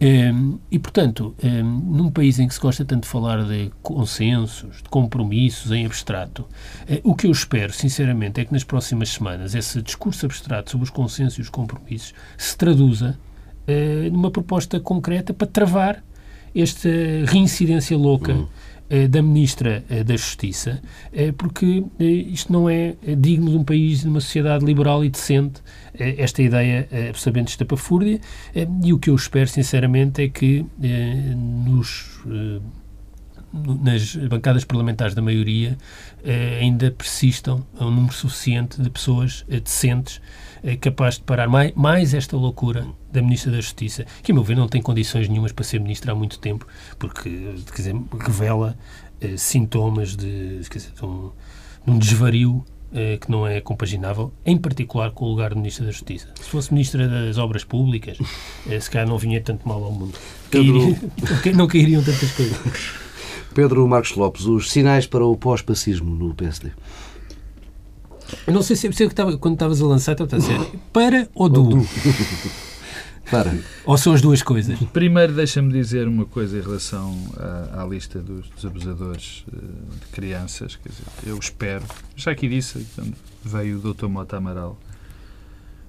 [0.00, 4.82] Um, e, portanto, um, num país em que se gosta tanto de falar de consensos,
[4.82, 9.54] de compromissos em abstrato, uh, o que eu espero, sinceramente, é que nas próximas semanas
[9.54, 13.16] esse discurso abstrato sobre os consensos e os compromissos se traduza
[13.68, 16.02] uh, numa proposta concreta para travar
[16.52, 16.88] esta
[17.26, 18.32] reincidência louca.
[18.32, 18.48] Uhum
[19.08, 20.82] da Ministra eh, da Justiça,
[21.12, 25.62] eh, porque isto não é digno de um país, de uma sociedade liberal e decente,
[25.94, 28.20] esta ideia absolutamente estapafúrdia,
[28.82, 30.64] e o que eu espero, sinceramente, é que
[31.36, 32.22] nos
[33.52, 35.76] nas bancadas parlamentares da maioria
[36.60, 40.20] ainda persistam um número suficiente de pessoas decentes
[40.62, 44.44] é capaz de parar mais, mais esta loucura da Ministra da Justiça, que, a meu
[44.44, 46.66] ver, não tem condições nenhumas para ser Ministra há muito tempo,
[46.98, 47.30] porque,
[47.66, 48.76] quer dizer, revela
[49.20, 51.30] eh, sintomas de, dizer, de, um,
[51.84, 55.84] de um desvario eh, que não é compaginável, em particular com o lugar de Ministra
[55.84, 56.28] da Justiça.
[56.40, 58.16] Se fosse Ministra das Obras Públicas,
[58.68, 60.16] eh, se calhar não vinha tanto mal ao mundo.
[60.48, 60.96] Pedro...
[61.56, 62.56] não cairiam tantas coisas.
[63.54, 66.70] Pedro Marcos Lopes, os sinais para o pós-pacismo no PSD.
[68.46, 70.58] Eu não sei se é que estava, quando estavas a lançar, estava a dizer
[70.92, 71.86] para ou do?
[73.30, 73.58] para.
[73.84, 74.78] Ou são as duas coisas?
[74.92, 80.06] Primeiro, deixa-me dizer uma coisa em relação à, à lista dos, dos, abusadores uh, de
[80.12, 80.76] crianças.
[80.76, 81.84] Quer dizer, eu espero,
[82.16, 84.06] já aqui disse, quando veio o Dr.
[84.06, 84.78] Mota Amaral,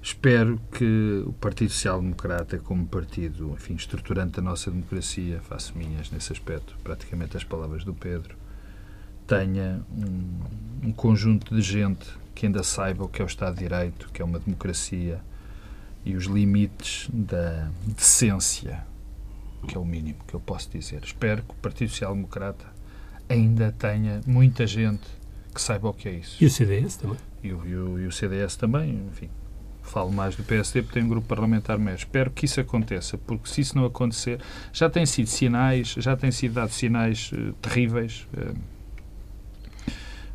[0.04, 6.10] espero que o Partido Social Democrata, como partido enfim, estruturante da nossa democracia, faço minhas
[6.10, 8.36] nesse aspecto, praticamente as palavras do Pedro,
[9.26, 13.62] tenha um, um conjunto de gente que ainda saiba o que é o Estado de
[13.62, 15.22] Direito, que é uma democracia
[16.04, 18.86] e os limites da decência,
[19.66, 21.02] que é o mínimo que eu posso dizer.
[21.02, 22.66] Espero que o Partido Social Democrata
[23.26, 25.08] ainda tenha muita gente
[25.54, 26.44] que saiba o que é isso.
[26.44, 27.16] E o CDS também.
[27.42, 29.30] E o, e o, e o CDS também, enfim.
[29.84, 31.98] Falo mais do PSD porque tem um grupo parlamentar mesmo.
[31.98, 34.40] Espero que isso aconteça, porque se isso não acontecer,
[34.72, 38.26] já têm sido sinais, já têm sido dados sinais uh, terríveis.
[38.32, 38.56] Uh,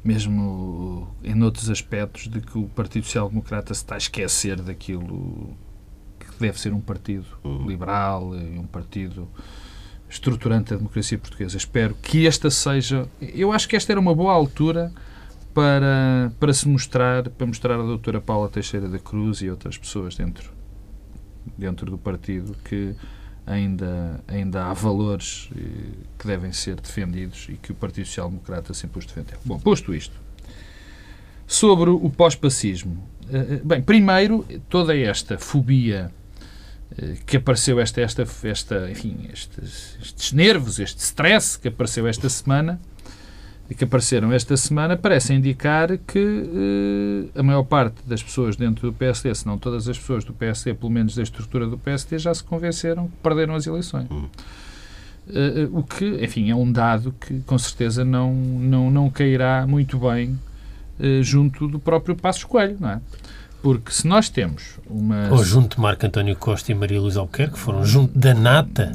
[0.04, 5.54] mesmo em outros aspectos, de que o Partido Social Democrata se está a esquecer daquilo
[6.18, 7.68] que deve ser um partido uhum.
[7.68, 9.28] liberal e um partido
[10.10, 11.58] estruturante da democracia portuguesa.
[11.58, 13.08] Espero que esta seja.
[13.20, 14.92] Eu acho que esta era uma boa altura
[15.54, 20.16] para, para se mostrar, para mostrar à doutora Paula Teixeira da Cruz e outras pessoas
[20.16, 20.52] dentro,
[21.58, 22.96] dentro do partido que
[23.46, 25.62] ainda, ainda há valores eh,
[26.18, 29.40] que devem ser defendidos e que o Partido Social Democrata sempre os defendeu.
[29.44, 30.16] Bom, posto isto,
[31.48, 33.08] sobre o pós-pacismo.
[33.32, 36.12] Eh, eh, bem, primeiro, toda esta fobia
[37.28, 42.80] que apareceu, esta, esta, esta, enfim, estes, estes nervos, este stress que apareceu esta semana,
[43.76, 48.94] que apareceram esta semana parecem indicar que uh, a maior parte das pessoas dentro do
[48.94, 52.34] PSD, se não todas as pessoas do PSD, pelo menos da estrutura do PSD, já
[52.34, 54.08] se convenceram que perderam as eleições.
[54.10, 60.00] Uh, o que, enfim, é um dado que com certeza não, não, não cairá muito
[60.00, 60.40] bem
[61.00, 63.02] uh, junto do próprio Passos Coelho, não é?
[63.62, 65.30] Porque se nós temos uma.
[65.32, 68.92] Ou junto de Marco António Costa e Maria Luísa Albuquerque, que foram junto da nata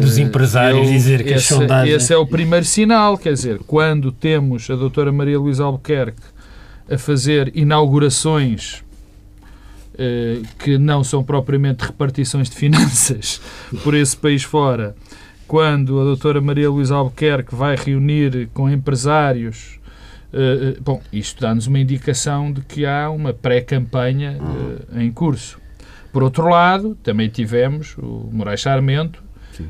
[0.00, 1.96] dos empresários Eu- dizer que as esse, sondagens.
[2.02, 6.20] esse é o primeiro sinal, quer dizer, quando temos a doutora Maria Luísa Albuquerque
[6.90, 8.82] a fazer inaugurações
[9.98, 13.40] eh, que não são propriamente repartições de finanças
[13.82, 14.94] por esse país fora,
[15.48, 19.78] quando a doutora Maria Luísa Albuquerque vai reunir com empresários
[20.32, 24.38] eh, eh, bom, isto dá-nos uma indicação de que há uma pré-campanha
[24.94, 25.60] eh, em curso.
[26.12, 29.22] Por outro lado, também tivemos o Moraes Charmento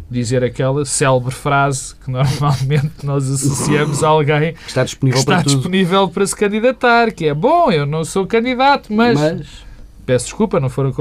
[0.09, 5.35] dizer aquela célebre frase que normalmente nós associamos a alguém Que está que disponível está
[5.35, 9.19] para disponível para se candidatar, que é bom, eu não sou candidato, mas,
[10.07, 10.95] peço desculpa, não foram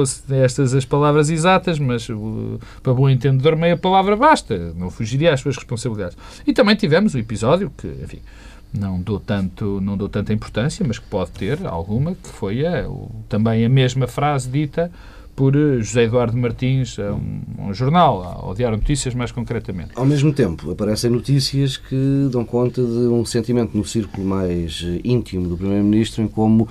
[0.43, 5.39] estas as palavras exatas, mas uh, para bom entendedor meia palavra basta, não fugiria às
[5.39, 6.17] suas responsabilidades.
[6.45, 8.19] E também tivemos o episódio que, enfim,
[8.73, 12.87] não dou tanto, não dou tanta importância, mas que pode ter alguma, que foi a,
[12.89, 14.91] o- também a mesma frase dita
[15.35, 19.91] por eh, José Eduardo Martins a um, a um jornal, ao Diário Notícias mais concretamente.
[19.95, 25.47] Ao mesmo tempo, aparecem notícias que dão conta de um sentimento no círculo mais íntimo
[25.47, 26.67] do Primeiro-Ministro em como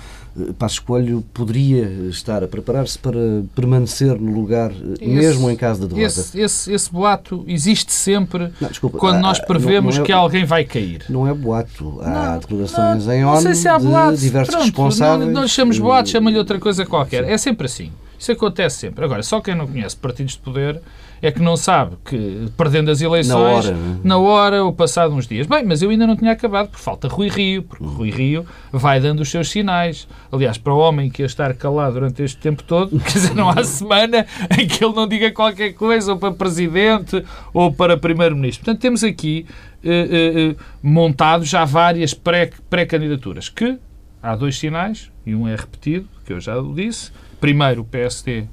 [0.57, 3.17] Passos Coelho poderia estar a preparar-se para
[3.53, 6.05] permanecer no lugar, eh, mesmo em caso de derrota.
[6.21, 10.03] Esse, esse, esse boato existe sempre Não, desculpa, quando ah, nós ah, prevemos não- não
[10.03, 11.03] é- que alguém vai cair.
[11.09, 11.99] Não é boato.
[12.01, 14.21] Há Não, declarações não, em não ONU sei se há de boatos.
[14.21, 15.31] diversos Pronto, responsáveis.
[15.33, 17.23] Não, não chamamos eh, boatos, chama-lhe outra coisa qualquer.
[17.25, 17.91] É sempre assim.
[18.17, 19.03] Isso acontece sempre.
[19.03, 20.79] Agora, só quem não conhece partidos de poder
[21.21, 25.27] é que não sabe que, perdendo as eleições, Na hora, na hora ou passado uns
[25.27, 25.45] dias.
[25.45, 28.99] Bem, mas eu ainda não tinha acabado, por falta Rui Rio, porque Rui Rio vai
[28.99, 30.07] dando os seus sinais.
[30.31, 33.49] Aliás, para o homem que ia estar calado durante este tempo todo, quer dizer, não
[33.49, 34.25] há semana
[34.57, 38.65] em que ele não diga qualquer coisa, ou para presidente, ou para primeiro-ministro.
[38.65, 39.45] Portanto, temos aqui
[39.83, 43.77] eh, eh, eh, montado já várias pré- pré-candidaturas, que
[44.23, 47.11] há dois sinais, e um é repetido, que eu já o disse.
[47.39, 48.45] Primeiro, o PSD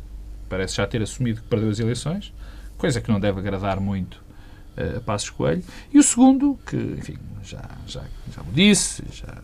[0.49, 2.33] parece já ter assumido que perdeu as eleições,
[2.79, 4.23] coisa que não deve agradar muito
[4.77, 5.63] eh, a Passos Coelho.
[5.93, 8.03] E o segundo, que, enfim, já, já,
[8.33, 9.37] já o disse, já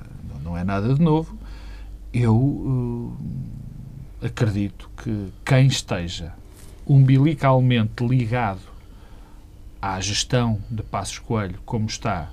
[0.43, 1.37] não, é nada de novo,
[2.13, 3.17] eu
[4.23, 6.33] eh, acredito que quem esteja
[6.87, 8.61] umbilicalmente ligado
[9.83, 12.31] à gestão de Passos Coelho, como está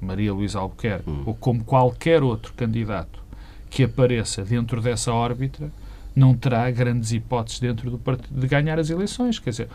[0.00, 3.20] Maria Luísa Albuquerque, ou como qualquer outro candidato
[3.68, 5.70] que apareça dentro dessa órbita,
[6.14, 9.38] não terá grandes hipóteses dentro do partido de ganhar as eleições.
[9.38, 9.68] Quer dizer,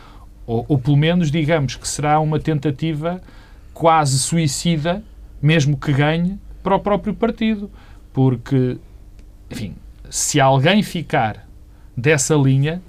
[0.45, 3.21] ou, ou pelo menos digamos que será uma tentativa
[3.73, 5.03] quase suicida,
[5.41, 7.69] mesmo que ganhe, para o próprio partido.
[8.13, 8.77] Porque,
[9.51, 9.75] enfim,
[10.09, 11.45] se alguém ficar
[11.95, 12.81] dessa linha,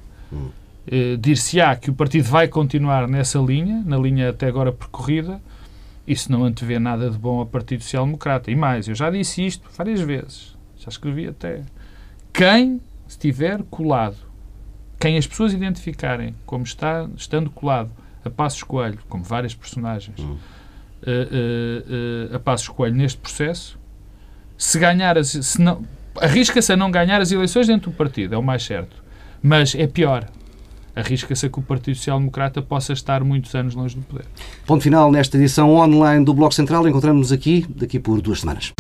[0.86, 5.40] eh, dir-se-á que o partido vai continuar nessa linha, na linha até agora percorrida,
[6.06, 8.50] isso não antevê nada de bom ao Partido Social Democrata.
[8.50, 11.62] E mais, eu já disse isto várias vezes, já escrevi até.
[12.32, 14.16] Quem estiver colado,
[14.98, 17.90] quem as pessoas identificarem como está, estando colado
[18.24, 23.78] a Passos Coelho, como várias personagens, eh, eh, eh, a Passos Coelho neste processo,
[24.56, 25.84] se ganhar, as, se não,
[26.20, 29.04] arrisca-se a não ganhar as eleições dentro do partido, é o mais certo.
[29.42, 30.26] Mas é pior,
[30.94, 34.24] arrisca-se a que o Partido Social Democrata possa estar muitos anos longe do poder.
[34.66, 36.88] Ponto final nesta edição online do Bloco Central.
[36.88, 38.72] Encontramos-nos aqui daqui por duas semanas.